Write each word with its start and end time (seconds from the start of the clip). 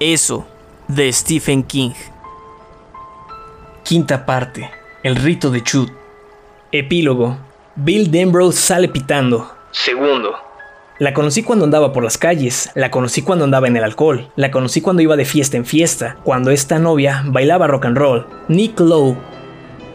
Eso, 0.00 0.46
de 0.88 1.12
Stephen 1.12 1.62
King. 1.62 1.90
Quinta 3.84 4.24
parte. 4.24 4.70
El 5.02 5.14
rito 5.14 5.50
de 5.50 5.62
Chut. 5.62 5.90
Epílogo. 6.72 7.36
Bill 7.76 8.10
Denbrough 8.10 8.54
sale 8.54 8.88
pitando. 8.88 9.54
Segundo. 9.72 10.36
La 10.98 11.12
conocí 11.12 11.42
cuando 11.42 11.66
andaba 11.66 11.92
por 11.92 12.02
las 12.02 12.16
calles, 12.16 12.70
la 12.74 12.90
conocí 12.90 13.20
cuando 13.20 13.44
andaba 13.44 13.68
en 13.68 13.76
el 13.76 13.84
alcohol, 13.84 14.32
la 14.36 14.50
conocí 14.50 14.80
cuando 14.80 15.02
iba 15.02 15.16
de 15.16 15.26
fiesta 15.26 15.58
en 15.58 15.66
fiesta, 15.66 16.16
cuando 16.24 16.50
esta 16.50 16.78
novia 16.78 17.22
bailaba 17.26 17.66
rock 17.66 17.84
and 17.84 17.98
roll. 17.98 18.26
Nick 18.48 18.80
Lowe. 18.80 19.18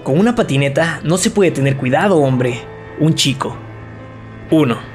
Con 0.03 0.19
una 0.19 0.35
patineta 0.35 0.99
no 1.03 1.17
se 1.17 1.31
puede 1.31 1.49
tener 1.49 1.77
cuidado, 1.77 2.17
hombre. 2.17 2.61
Un 2.99 3.15
chico. 3.15 3.57
1. 4.51 4.94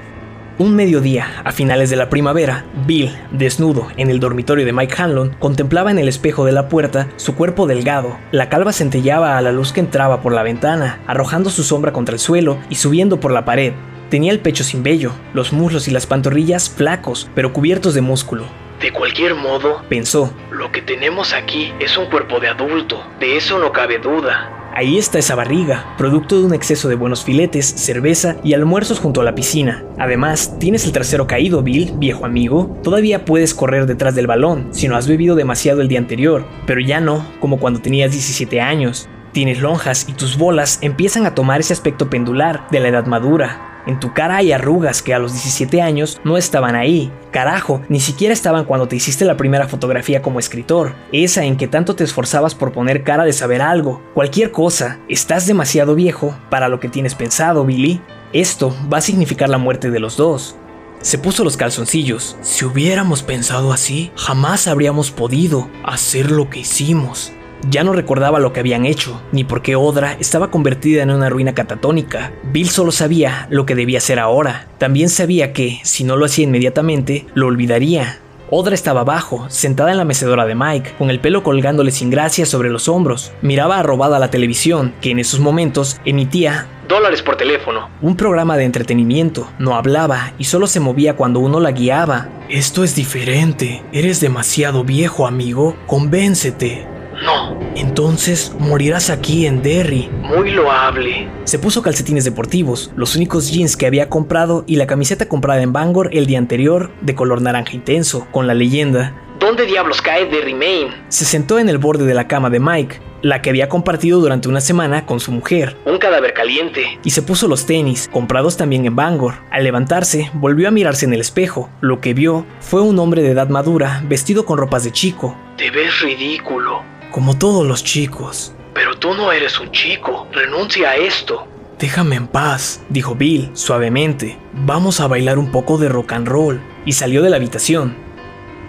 Un 0.61 0.77
mediodía, 0.77 1.41
a 1.43 1.53
finales 1.53 1.89
de 1.89 1.97
la 1.97 2.11
primavera, 2.11 2.67
Bill, 2.87 3.17
desnudo, 3.31 3.89
en 3.97 4.11
el 4.11 4.21
dormitorio 4.21 4.67
de 4.67 4.75
Mike 4.75 4.95
Hanlon, 4.99 5.35
contemplaba 5.39 5.91
en 5.91 5.99
el 5.99 6.07
espejo 6.07 6.45
de 6.45 6.53
la 6.53 6.69
puerta 6.69 7.09
su 7.17 7.35
cuerpo 7.35 7.67
delgado. 7.67 8.19
La 8.31 8.51
calva 8.51 8.75
centellaba 8.75 9.39
a 9.39 9.41
la 9.41 9.53
luz 9.53 9.73
que 9.73 9.81
entraba 9.81 10.21
por 10.21 10.35
la 10.35 10.43
ventana, 10.43 11.01
arrojando 11.07 11.49
su 11.49 11.63
sombra 11.63 11.95
contra 11.95 12.13
el 12.13 12.19
suelo 12.19 12.59
y 12.69 12.75
subiendo 12.75 13.21
por 13.21 13.33
la 13.33 13.47
pared. 13.47 13.73
Tenía 14.11 14.33
el 14.33 14.41
pecho 14.41 14.63
sin 14.63 14.83
vello, 14.83 15.13
los 15.33 15.55
muslos 15.55 15.89
y 15.89 15.93
las 15.93 16.05
pantorrillas 16.05 16.69
flacos, 16.69 17.31
pero 17.35 17.55
cubiertos 17.55 17.95
de 17.95 18.03
músculo. 18.03 18.45
De 18.83 18.93
cualquier 18.93 19.37
modo, 19.37 19.83
pensó, 19.89 20.31
lo 20.51 20.71
que 20.73 20.83
tenemos 20.83 21.33
aquí 21.33 21.73
es 21.81 21.97
un 21.97 22.11
cuerpo 22.11 22.39
de 22.39 22.49
adulto, 22.49 23.03
de 23.19 23.39
eso 23.39 23.59
no 23.59 23.73
cabe 23.73 23.99
duda. 23.99 24.60
Ahí 24.73 24.99
está 24.99 25.19
esa 25.19 25.35
barriga, 25.35 25.95
producto 25.99 26.39
de 26.39 26.47
un 26.47 26.55
exceso 26.55 26.89
de 26.89 26.95
buenos 26.95 27.25
filetes, 27.25 27.67
cerveza 27.67 28.37
y 28.45 28.55
almuerzos 28.55 29.01
junto 29.01 29.21
a 29.21 29.25
la 29.25 29.35
piscina. 29.35 29.85
Además, 29.99 30.57
tienes 30.61 30.85
el 30.85 30.93
trasero 30.93 31.27
caído, 31.27 31.63
Bill, 31.63 31.93
viejo 31.97 32.25
amigo. 32.25 32.79
Todavía 32.83 33.25
puedes 33.25 33.53
correr 33.53 33.87
detrás 33.87 34.15
del 34.15 34.29
balón 34.29 34.69
si 34.71 34.87
no 34.87 34.97
has 34.97 35.09
bebido 35.09 35.35
demasiado 35.35 35.81
el 35.81 35.89
día 35.89 35.99
anterior, 35.99 36.47
pero 36.67 36.81
ya 36.81 37.01
no, 37.01 37.27
como 37.41 37.59
cuando 37.59 37.81
tenías 37.81 38.13
17 38.13 38.61
años. 38.61 39.09
Tienes 39.33 39.61
lonjas 39.61 40.09
y 40.09 40.13
tus 40.13 40.39
bolas 40.39 40.79
empiezan 40.83 41.27
a 41.27 41.35
tomar 41.35 41.61
ese 41.61 41.73
aspecto 41.73 42.09
pendular 42.09 42.67
de 42.71 42.81
la 42.81 42.89
edad 42.89 43.07
madura. 43.07 43.70
En 43.87 44.01
tu 44.01 44.13
cara 44.13 44.37
hay 44.37 44.53
arrugas 44.53 45.03
que 45.03 45.15
a 45.15 45.19
los 45.19 45.33
17 45.33 45.83
años 45.83 46.21
no 46.25 46.37
estaban 46.37 46.75
ahí. 46.75 47.13
Carajo, 47.31 47.83
ni 47.89 48.01
siquiera 48.01 48.35
estaban 48.35 48.65
cuando 48.65 48.89
te 48.89 48.97
hiciste 48.97 49.25
la 49.25 49.37
primera 49.37 49.69
fotografía 49.69 50.23
como 50.23 50.39
escritor, 50.39 50.95
esa 51.13 51.45
en 51.45 51.57
que 51.57 51.69
tanto 51.69 51.95
te 51.95 52.05
esforzabas 52.05 52.55
por 52.55 52.73
poner 52.73 53.05
cara 53.05 53.25
de 53.25 53.33
saber 53.33 53.63
algo. 53.63 54.03
Cualquier 54.15 54.51
cosa, 54.51 54.99
estás 55.09 55.47
demasiado 55.47 55.95
viejo 55.95 56.37
para 56.51 56.69
lo 56.69 56.81
que 56.81 56.89
tienes 56.89 57.15
pensado, 57.15 57.65
Billy. 57.65 58.01
Esto 58.33 58.75
va 58.93 58.99
a 58.99 59.03
significar 59.03 59.49
la 59.49 59.59
muerte 59.59 59.91
de 59.91 60.01
los 60.01 60.17
dos. 60.17 60.57
Se 61.01 61.17
puso 61.17 61.45
los 61.45 61.57
calzoncillos. 61.57 62.37
Si 62.43 62.65
hubiéramos 62.65 63.23
pensado 63.23 63.73
así, 63.73 64.13
jamás 64.17 64.69
habríamos 64.69 65.11
podido 65.11 65.69
hacer 65.83 66.31
lo 66.31 66.51
que 66.51 66.61
hicimos. 66.61 67.33
Ya 67.69 67.85
no 67.85 67.93
recordaba 67.93 68.41
lo 68.41 68.53
que 68.53 68.61
habían 68.61 68.87
hecho, 68.87 69.21
ni 69.33 69.45
por 69.45 69.63
qué 69.63 69.77
Odra 69.77 70.17
estaba 70.19 70.51
convertida 70.51 71.03
en 71.03 71.11
una 71.11 71.29
ruina 71.29 71.55
catatónica. 71.55 72.33
Bill 72.45 72.71
solo 72.71 72.93
sabía 72.93 73.47
lo 73.51 73.67
que 73.67 73.75
debía 73.75 73.99
hacer 73.99 74.19
ahora. 74.19 74.69
También 74.79 75.09
sabía 75.09 75.53
que, 75.53 75.81
si 75.83 76.05
no 76.05 76.17
lo 76.17 76.25
hacía 76.25 76.45
inmediatamente, 76.45 77.27
lo 77.35 77.47
olvidaría. 77.47 78.19
Odra 78.53 78.75
estaba 78.75 79.03
abajo, 79.03 79.47
sentada 79.49 79.93
en 79.93 79.99
la 79.99 80.05
mecedora 80.05 80.45
de 80.45 80.57
Mike, 80.57 80.95
con 80.99 81.11
el 81.11 81.21
pelo 81.21 81.45
colgándole 81.45 81.93
sin 81.93 82.11
gracia 82.11 82.47
sobre 82.47 82.71
los 82.71 82.89
hombros. 82.89 83.31
Miraba 83.43 83.79
arrobada 83.79 84.19
la 84.19 84.31
televisión, 84.31 84.93
que 85.01 85.13
en 85.13 85.21
esos 85.21 85.39
momentos 85.39 86.01
emitía 86.05 86.67
dólares 86.89 87.23
por 87.23 87.37
teléfono. 87.37 87.89
Un 88.03 88.17
programa 88.17 88.57
de 88.57 88.65
entretenimiento. 88.65 89.49
No 89.61 89.77
hablaba 89.77 90.33
y 90.39 90.45
solo 90.45 90.67
se 90.67 90.81
movía 90.81 91.15
cuando 91.15 91.39
uno 91.39 91.61
la 91.61 91.71
guiaba. 91.71 92.29
Esto 92.49 92.83
es 92.83 92.97
diferente. 92.97 93.85
Eres 93.93 94.21
demasiado 94.21 94.83
viejo, 94.83 95.29
amigo. 95.29 95.77
Convéncete. 95.87 97.00
No. 97.25 97.59
Entonces 97.77 98.53
morirás 98.59 99.11
aquí 99.11 99.47
en 99.47 99.63
Derry. 99.63 100.09
Muy 100.23 100.51
loable. 100.51 101.29
Se 101.45 101.59
puso 101.59 101.83
calcetines 101.83 102.25
deportivos, 102.25 102.91
los 102.97 103.17
únicos 103.17 103.51
jeans 103.51 103.77
que 103.77 103.87
había 103.87 104.09
comprado 104.09 104.65
y 104.67 104.77
la 104.77 104.87
camiseta 104.87 105.29
comprada 105.29 105.63
en 105.63 105.73
Bangor 105.73 106.11
el 106.13 106.27
día 106.27 106.39
anterior 106.39 106.91
de 107.01 107.15
color 107.15 107.43
naranja 107.43 107.75
intenso, 107.75 108.27
con 108.31 108.47
la 108.47 108.55
leyenda 108.55 109.15
¿Dónde 109.41 109.65
diablos 109.65 110.03
cae 110.03 110.27
Derry 110.27 110.53
Main? 110.53 110.89
Se 111.09 111.25
sentó 111.25 111.59
en 111.59 111.71
el 111.71 111.79
borde 111.79 112.05
de 112.05 112.13
la 112.13 112.29
cama 112.29 112.51
de 112.51 112.61
Mike, 112.61 113.01
la 113.23 113.41
que 113.41 113.49
había 113.49 113.71
compartido 113.71 114.21
durante 114.21 114.51
una 114.51 114.61
semana 114.61 115.07
con 115.07 115.19
su 115.19 115.33
mujer. 115.33 115.79
Un 115.87 115.97
cadáver 115.97 116.35
caliente. 116.35 116.99
Y 117.03 117.11
se 117.11 117.23
puso 117.23 117.49
los 117.49 117.65
tenis, 117.65 118.07
comprados 118.13 118.59
también 118.59 118.85
en 118.85 118.97
Bangor. 118.97 119.37
Al 119.51 119.65
levantarse, 119.65 120.31
volvió 120.35 120.69
a 120.69 120.71
mirarse 120.71 121.07
en 121.07 121.15
el 121.15 121.23
espejo. 121.23 121.71
Lo 121.81 122.03
que 122.03 122.13
vio 122.13 122.45
fue 122.61 122.83
un 122.83 122.99
hombre 122.99 123.23
de 123.23 123.31
edad 123.31 123.49
madura, 123.49 124.03
vestido 124.07 124.45
con 124.45 124.59
ropas 124.59 124.85
de 124.85 124.93
chico. 124.93 125.35
Te 125.57 125.71
ves 125.71 126.03
ridículo. 126.03 126.90
Como 127.11 127.37
todos 127.37 127.67
los 127.67 127.83
chicos. 127.83 128.55
Pero 128.75 128.97
tú 128.97 129.15
no 129.15 129.33
eres 129.33 129.59
un 129.59 129.71
chico. 129.73 130.29
Renuncia 130.33 130.91
a 130.91 130.97
esto. 130.97 131.47
Déjame 131.79 132.17
en 132.17 132.29
paz, 132.29 132.83
dijo 132.89 133.15
Bill 133.15 133.51
suavemente. 133.55 134.39
Vamos 134.53 135.01
a 135.01 135.09
bailar 135.09 135.39
un 135.39 135.51
poco 135.51 135.79
de 135.79 135.89
rock 135.89 136.13
and 136.13 136.29
roll. 136.29 136.61
Y 136.85 136.93
salió 136.93 137.23
de 137.23 137.31
la 137.31 137.37
habitación. 137.37 137.97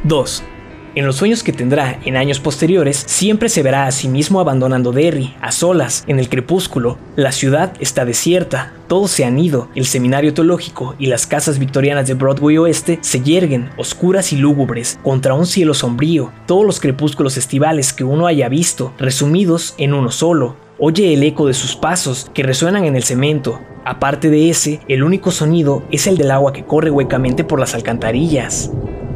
2. 0.06 0.44
En 0.94 1.06
los 1.06 1.16
sueños 1.16 1.41
que 1.41 1.53
tendrá 1.53 2.00
en 2.03 2.18
años 2.18 2.41
posteriores, 2.41 3.02
siempre 3.07 3.47
se 3.47 3.63
verá 3.63 3.85
a 3.85 3.91
sí 3.91 4.09
mismo 4.09 4.41
abandonando 4.41 4.91
Derry, 4.91 5.34
a 5.40 5.53
solas, 5.53 6.03
en 6.07 6.19
el 6.19 6.28
crepúsculo. 6.28 6.97
La 7.16 7.31
ciudad 7.31 7.72
está 7.79 8.03
desierta, 8.03 8.74
todos 8.90 9.09
se 9.09 9.24
han 9.24 9.40
ido, 9.40 9.69
el 9.74 9.85
seminario 9.85 10.34
teológico 10.34 10.96
y 11.00 11.06
las 11.06 11.28
casas 11.28 11.59
victorianas 11.59 12.07
de 12.07 12.16
Broadway 12.16 12.57
Oeste 12.57 13.00
se 13.01 13.22
yerguen, 13.22 13.69
oscuras 13.78 14.34
y 14.34 14.35
lúgubres, 14.35 15.00
contra 15.01 15.34
un 15.34 15.46
cielo 15.46 15.74
sombrío, 15.74 16.34
todos 16.46 16.66
los 16.66 16.81
crepúsculos 16.81 17.38
estivales 17.38 17.94
que 17.94 18.03
uno 18.03 18.28
haya 18.28 18.50
visto, 18.50 18.94
resumidos 18.97 19.75
en 19.78 19.94
uno 19.94 20.12
solo. 20.12 20.57
Oye 20.78 21.13
el 21.13 21.24
eco 21.24 21.47
de 21.47 21.53
sus 21.53 21.78
pasos 21.78 22.30
que 22.34 22.44
resuenan 22.44 22.84
en 22.84 22.97
el 22.97 23.03
cemento. 23.03 23.62
Aparte 23.85 24.30
de 24.30 24.50
ese, 24.50 24.81
el 24.90 25.03
único 25.03 25.31
sonido 25.31 25.84
es 25.90 26.06
el 26.07 26.18
del 26.18 26.31
agua 26.31 26.51
que 26.51 26.66
corre 26.66 26.91
huecamente 26.91 27.46
por 27.46 27.62
las 27.62 27.75
alcantarillas. 27.75 28.72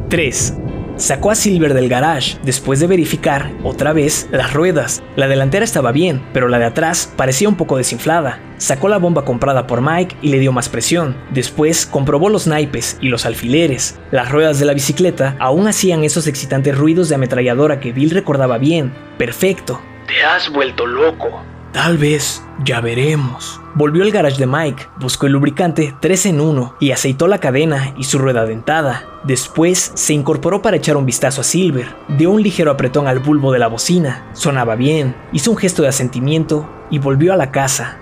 3. 0.08 0.54
Sacó 0.96 1.30
a 1.30 1.34
Silver 1.34 1.74
del 1.74 1.90
garage 1.90 2.38
después 2.42 2.80
de 2.80 2.86
verificar, 2.86 3.52
otra 3.62 3.92
vez, 3.92 4.28
las 4.30 4.54
ruedas. 4.54 5.02
La 5.14 5.28
delantera 5.28 5.62
estaba 5.62 5.92
bien, 5.92 6.24
pero 6.32 6.48
la 6.48 6.58
de 6.58 6.64
atrás 6.64 7.12
parecía 7.16 7.50
un 7.50 7.56
poco 7.56 7.76
desinflada. 7.76 8.40
Sacó 8.56 8.88
la 8.88 8.96
bomba 8.96 9.26
comprada 9.26 9.66
por 9.66 9.82
Mike 9.82 10.16
y 10.22 10.30
le 10.30 10.38
dio 10.38 10.52
más 10.52 10.70
presión. 10.70 11.14
Después 11.30 11.84
comprobó 11.84 12.30
los 12.30 12.46
naipes 12.46 12.96
y 13.02 13.08
los 13.08 13.26
alfileres. 13.26 13.98
Las 14.10 14.32
ruedas 14.32 14.58
de 14.58 14.64
la 14.64 14.72
bicicleta 14.72 15.36
aún 15.38 15.68
hacían 15.68 16.02
esos 16.02 16.26
excitantes 16.26 16.76
ruidos 16.76 17.10
de 17.10 17.16
ametralladora 17.16 17.78
que 17.78 17.92
Bill 17.92 18.10
recordaba 18.10 18.56
bien. 18.56 18.94
Perfecto. 19.18 19.82
Te 20.06 20.22
has 20.22 20.50
vuelto 20.50 20.86
loco. 20.86 21.42
Tal 21.76 21.98
vez, 21.98 22.42
ya 22.64 22.80
veremos. 22.80 23.60
Volvió 23.74 24.02
al 24.02 24.10
garage 24.10 24.38
de 24.38 24.46
Mike, 24.46 24.86
buscó 24.98 25.26
el 25.26 25.32
lubricante 25.32 25.94
3 26.00 26.26
en 26.26 26.40
1 26.40 26.76
y 26.80 26.92
aceitó 26.92 27.28
la 27.28 27.36
cadena 27.36 27.92
y 27.98 28.04
su 28.04 28.18
rueda 28.18 28.46
dentada. 28.46 29.04
Después 29.24 29.92
se 29.94 30.14
incorporó 30.14 30.62
para 30.62 30.78
echar 30.78 30.96
un 30.96 31.04
vistazo 31.04 31.42
a 31.42 31.44
Silver, 31.44 31.94
dio 32.16 32.30
un 32.30 32.42
ligero 32.42 32.70
apretón 32.70 33.06
al 33.06 33.18
bulbo 33.18 33.52
de 33.52 33.58
la 33.58 33.66
bocina, 33.66 34.26
sonaba 34.32 34.74
bien, 34.74 35.14
hizo 35.32 35.50
un 35.50 35.58
gesto 35.58 35.82
de 35.82 35.88
asentimiento 35.88 36.66
y 36.88 36.98
volvió 36.98 37.34
a 37.34 37.36
la 37.36 37.50
casa. 37.50 37.98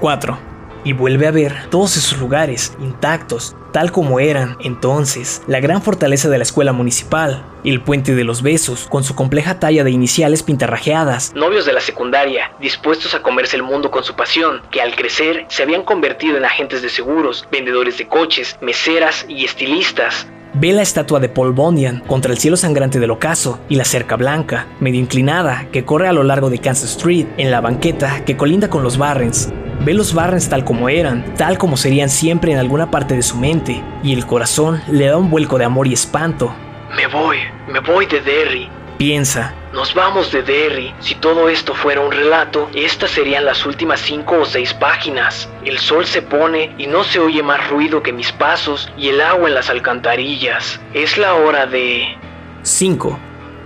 4 0.00 0.57
y 0.88 0.94
vuelve 0.94 1.26
a 1.26 1.30
ver 1.30 1.54
todos 1.68 1.98
esos 1.98 2.18
lugares 2.18 2.72
intactos, 2.80 3.54
tal 3.74 3.92
como 3.92 4.20
eran 4.20 4.56
entonces, 4.60 5.42
la 5.46 5.60
gran 5.60 5.82
fortaleza 5.82 6.30
de 6.30 6.38
la 6.38 6.44
escuela 6.44 6.72
municipal, 6.72 7.44
el 7.62 7.82
puente 7.82 8.14
de 8.14 8.24
los 8.24 8.40
besos, 8.40 8.86
con 8.88 9.04
su 9.04 9.14
compleja 9.14 9.60
talla 9.60 9.84
de 9.84 9.90
iniciales 9.90 10.42
pintarrajeadas, 10.42 11.34
novios 11.34 11.66
de 11.66 11.74
la 11.74 11.82
secundaria, 11.82 12.52
dispuestos 12.58 13.12
a 13.12 13.20
comerse 13.20 13.56
el 13.56 13.64
mundo 13.64 13.90
con 13.90 14.02
su 14.02 14.16
pasión, 14.16 14.62
que 14.70 14.80
al 14.80 14.96
crecer 14.96 15.44
se 15.50 15.62
habían 15.62 15.82
convertido 15.82 16.38
en 16.38 16.46
agentes 16.46 16.80
de 16.80 16.88
seguros, 16.88 17.46
vendedores 17.52 17.98
de 17.98 18.08
coches, 18.08 18.56
meseras 18.62 19.26
y 19.28 19.44
estilistas, 19.44 20.26
Ve 20.54 20.72
la 20.72 20.80
estatua 20.80 21.20
de 21.20 21.28
Paul 21.28 21.52
Bunyan 21.52 22.00
contra 22.00 22.32
el 22.32 22.38
cielo 22.38 22.56
sangrante 22.56 22.98
del 22.98 23.10
ocaso 23.10 23.60
y 23.68 23.76
la 23.76 23.84
cerca 23.84 24.16
blanca, 24.16 24.66
medio 24.80 24.98
inclinada, 24.98 25.68
que 25.70 25.84
corre 25.84 26.08
a 26.08 26.12
lo 26.14 26.24
largo 26.24 26.48
de 26.48 26.58
Kansas 26.58 26.92
Street, 26.92 27.26
en 27.36 27.50
la 27.50 27.60
banqueta 27.60 28.24
que 28.24 28.38
colinda 28.38 28.70
con 28.70 28.82
los 28.82 28.96
Barrens. 28.96 29.52
Ve 29.80 29.94
los 29.94 30.12
Barrens 30.12 30.48
tal 30.48 30.64
como 30.64 30.88
eran, 30.88 31.34
tal 31.34 31.56
como 31.56 31.76
serían 31.76 32.08
siempre 32.08 32.52
en 32.52 32.58
alguna 32.58 32.90
parte 32.90 33.14
de 33.14 33.22
su 33.22 33.36
mente, 33.36 33.82
y 34.02 34.12
el 34.12 34.26
corazón 34.26 34.82
le 34.88 35.06
da 35.06 35.16
un 35.16 35.30
vuelco 35.30 35.56
de 35.58 35.64
amor 35.64 35.86
y 35.86 35.92
espanto. 35.92 36.54
Me 36.96 37.06
voy, 37.06 37.38
me 37.68 37.80
voy 37.80 38.06
de 38.06 38.20
Derry. 38.20 38.68
Piensa, 38.98 39.54
nos 39.72 39.94
vamos 39.94 40.32
de 40.32 40.42
Derry. 40.42 40.92
Si 40.98 41.14
todo 41.14 41.48
esto 41.48 41.74
fuera 41.74 42.00
un 42.00 42.10
relato, 42.10 42.68
estas 42.74 43.12
serían 43.12 43.44
las 43.44 43.64
últimas 43.64 44.00
cinco 44.00 44.40
o 44.40 44.44
seis 44.44 44.74
páginas. 44.74 45.48
El 45.64 45.78
sol 45.78 46.04
se 46.04 46.22
pone 46.22 46.74
y 46.78 46.88
no 46.88 47.04
se 47.04 47.20
oye 47.20 47.42
más 47.42 47.70
ruido 47.70 48.02
que 48.02 48.12
mis 48.12 48.32
pasos 48.32 48.90
y 48.96 49.08
el 49.08 49.20
agua 49.20 49.48
en 49.48 49.54
las 49.54 49.70
alcantarillas. 49.70 50.80
Es 50.94 51.16
la 51.16 51.34
hora 51.34 51.66
de... 51.66 52.18
5. 52.62 53.18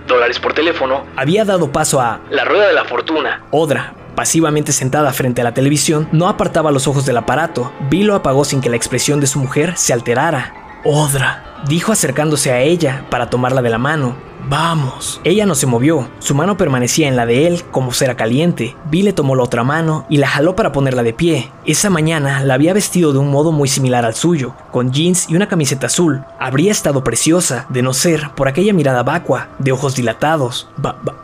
Dólares 0.05 0.39
por 0.39 0.53
teléfono. 0.53 1.05
Había 1.15 1.45
dado 1.45 1.71
paso 1.71 1.99
a... 1.99 2.19
La 2.29 2.45
rueda 2.45 2.67
de 2.67 2.73
la 2.73 2.85
fortuna. 2.85 3.41
Odra, 3.49 3.93
pasivamente 4.15 4.71
sentada 4.71 5.13
frente 5.13 5.41
a 5.41 5.43
la 5.43 5.53
televisión, 5.53 6.07
no 6.11 6.27
apartaba 6.27 6.71
los 6.71 6.87
ojos 6.87 7.05
del 7.05 7.17
aparato. 7.17 7.71
Bill 7.89 8.07
lo 8.07 8.15
apagó 8.15 8.45
sin 8.45 8.61
que 8.61 8.69
la 8.69 8.75
expresión 8.75 9.19
de 9.19 9.27
su 9.27 9.39
mujer 9.39 9.73
se 9.77 9.93
alterara. 9.93 10.53
Odra, 10.85 11.61
dijo 11.67 11.91
acercándose 11.91 12.51
a 12.51 12.59
ella 12.59 13.05
para 13.09 13.29
tomarla 13.29 13.61
de 13.61 13.69
la 13.69 13.77
mano. 13.77 14.15
Vamos. 14.49 15.21
Ella 15.23 15.45
no 15.45 15.55
se 15.55 15.67
movió, 15.67 16.09
su 16.19 16.35
mano 16.35 16.57
permanecía 16.57 17.07
en 17.07 17.15
la 17.15 17.25
de 17.25 17.47
él 17.47 17.63
como 17.71 17.93
cera 17.93 18.15
caliente. 18.15 18.75
Bill 18.89 19.05
le 19.05 19.13
tomó 19.13 19.35
la 19.35 19.43
otra 19.43 19.63
mano 19.63 20.05
y 20.09 20.17
la 20.17 20.27
jaló 20.27 20.55
para 20.55 20.73
ponerla 20.73 21.01
de 21.01 21.13
pie. 21.13 21.49
Esa 21.65 21.89
mañana 21.89 22.43
la 22.43 22.55
había 22.55 22.73
vestido 22.73 23.13
de 23.13 23.19
un 23.19 23.31
modo 23.31 23.53
muy 23.53 23.69
similar 23.69 24.03
al 24.03 24.15
suyo, 24.15 24.53
con 24.71 24.91
jeans 24.91 25.29
y 25.29 25.37
una 25.37 25.47
camiseta 25.47 25.87
azul. 25.87 26.25
Habría 26.39 26.71
estado 26.71 27.03
preciosa, 27.05 27.65
de 27.69 27.81
no 27.81 27.93
ser 27.93 28.31
por 28.35 28.49
aquella 28.49 28.73
mirada 28.73 29.03
vacua, 29.03 29.47
de 29.59 29.71
ojos 29.71 29.95
dilatados. 29.95 30.67
Va, 30.85 30.97
va, 31.07 31.15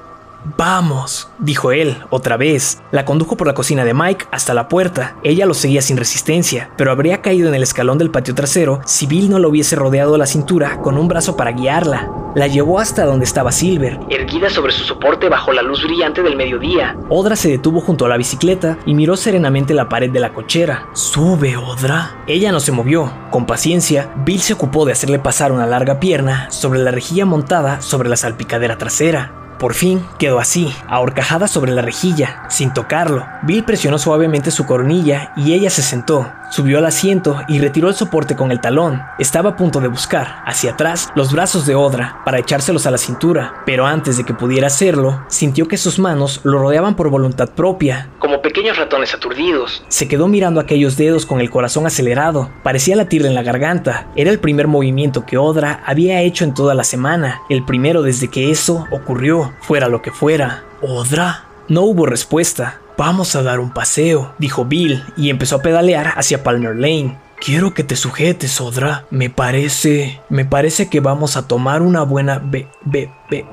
Vamos, 0.58 1.30
dijo 1.40 1.72
él, 1.72 1.98
otra 2.10 2.38
vez. 2.38 2.82
La 2.92 3.06
condujo 3.06 3.36
por 3.36 3.48
la 3.48 3.54
cocina 3.54 3.84
de 3.84 3.94
Mike 3.94 4.28
hasta 4.32 4.54
la 4.54 4.70
puerta. 4.70 5.16
Ella 5.24 5.46
lo 5.46 5.54
seguía 5.54 5.82
sin 5.82 5.98
resistencia, 5.98 6.70
pero 6.78 6.92
habría 6.92 7.22
caído 7.22 7.50
en 7.50 7.56
el 7.56 7.64
escalón 7.64 7.98
del 7.98 8.12
patio 8.12 8.36
trasero 8.36 8.80
si 8.86 9.06
Bill 9.06 9.30
no 9.30 9.40
lo 9.40 9.50
hubiese 9.50 9.76
rodeado 9.76 10.18
la 10.18 10.26
cintura 10.26 10.82
con 10.82 10.98
un 10.98 11.08
brazo 11.08 11.36
para 11.36 11.52
guiarla. 11.52 12.10
La 12.36 12.48
llevó 12.48 12.80
hasta 12.80 13.06
donde 13.06 13.26
estaba 13.26 13.52
Silver, 13.52 14.00
erguida 14.10 14.50
sobre 14.50 14.72
su 14.72 14.84
soporte 14.84 15.30
bajo 15.30 15.52
la 15.52 15.64
luz 15.64 15.84
brillante 15.84 16.22
del 16.22 16.36
mediodía. 16.36 16.96
Odra 17.10 17.36
se 17.36 17.50
detuvo 17.50 17.82
junto 17.82 18.06
a 18.06 18.10
la 18.10 18.18
bicicleta 18.18 18.78
y 18.86 18.94
miró 18.94 19.18
serenamente 19.18 19.74
la 19.74 19.90
pared 19.90 20.12
de 20.12 20.20
la 20.20 20.34
cochera. 20.34 20.90
Sube, 20.94 21.58
Odra. 21.58 22.24
Ella 22.28 22.52
no 22.52 22.60
se 22.60 22.72
movió. 22.72 23.12
Con 23.32 23.46
paciencia, 23.46 24.14
Bill 24.26 24.42
se 24.42 24.54
ocupó 24.54 24.86
de 24.86 24.92
hacerle 24.92 25.20
pasar 25.20 25.52
una 25.52 25.66
larga 25.66 26.00
pierna 26.00 26.52
sobre 26.52 26.80
la 26.80 26.92
rejilla 26.92 27.26
montada 27.26 27.82
sobre 27.82 28.10
la 28.10 28.16
salpicadera 28.16 28.78
trasera. 28.78 29.49
Por 29.60 29.74
fin 29.74 30.06
quedó 30.18 30.40
así, 30.40 30.74
ahorcajada 30.88 31.50
sobre 31.50 31.74
la 31.74 31.82
rejilla, 31.82 32.44
sin 32.50 32.74
tocarlo. 32.74 33.28
Bill 33.42 33.66
presionó 33.66 33.98
suavemente 33.98 34.52
su 34.52 34.66
coronilla 34.66 35.34
y 35.36 35.52
ella 35.52 35.70
se 35.70 35.82
sentó. 35.82 36.32
Subió 36.50 36.80
al 36.80 36.86
asiento 36.86 37.40
y 37.48 37.60
retiró 37.60 37.90
el 37.90 37.96
soporte 37.96 38.36
con 38.36 38.52
el 38.52 38.60
talón. 38.60 39.04
Estaba 39.20 39.52
a 39.52 39.56
punto 39.56 39.80
de 39.80 39.88
buscar, 39.88 40.42
hacia 40.46 40.72
atrás, 40.72 41.10
los 41.16 41.32
brazos 41.32 41.68
de 41.68 41.76
Odra 41.76 42.22
para 42.26 42.40
echárselos 42.40 42.88
a 42.88 42.92
la 42.92 42.98
cintura, 42.98 43.62
pero 43.66 43.86
antes 43.86 44.18
de 44.18 44.24
que 44.24 44.34
pudiera 44.34 44.68
hacerlo, 44.68 45.24
sintió 45.28 45.68
que 45.68 45.78
sus 45.78 46.00
manos 46.00 46.42
lo 46.44 46.58
rodeaban 46.58 46.96
por 46.96 47.10
voluntad 47.10 47.50
propia. 47.50 48.10
Como 48.18 48.42
pequeños 48.42 48.78
ratones 48.78 49.14
aturdidos. 49.14 49.84
Se 49.90 50.08
quedó 50.08 50.28
mirando 50.28 50.60
aquellos 50.60 50.98
dedos 50.98 51.28
con 51.28 51.40
el 51.40 51.52
corazón 51.52 51.86
acelerado. 51.86 52.50
Parecía 52.64 52.96
latirle 52.96 53.28
en 53.28 53.36
la 53.36 53.44
garganta. 53.44 54.08
Era 54.16 54.32
el 54.32 54.40
primer 54.40 54.68
movimiento 54.68 55.26
que 55.26 55.38
Odra 55.38 55.84
había 55.86 56.22
hecho 56.22 56.46
en 56.46 56.56
toda 56.56 56.74
la 56.74 56.84
semana, 56.84 57.42
el 57.50 57.64
primero 57.64 58.02
desde 58.02 58.30
que 58.30 58.50
eso 58.50 58.88
ocurrió, 58.92 59.54
fuera 59.62 59.88
lo 59.88 60.02
que 60.02 60.12
fuera. 60.12 60.64
Odra. 60.82 61.46
No 61.68 61.82
hubo 61.84 62.08
respuesta. 62.08 62.80
Vamos 63.00 63.34
a 63.38 63.44
dar 63.44 63.62
un 63.62 63.72
paseo, 63.72 64.34
dijo 64.40 64.66
Bill, 64.66 65.02
y 65.16 65.30
empezó 65.30 65.56
a 65.56 65.62
pedalear 65.62 66.16
hacia 66.18 66.44
Palmer 66.44 66.76
Lane. 66.76 67.18
Quiero 67.40 67.74
que 67.74 67.86
te 67.86 67.96
sujetes, 67.96 68.60
Odra. 68.60 69.06
Me 69.10 69.30
parece... 69.30 70.20
Me 70.28 70.44
parece 70.44 70.90
que 70.90 71.00
vamos 71.00 71.38
a 71.38 71.48
tomar 71.48 71.82
una 71.82 72.04
buena... 72.04 72.42
Be, 72.44 72.68
be, 72.82 73.10
be, 73.30 73.46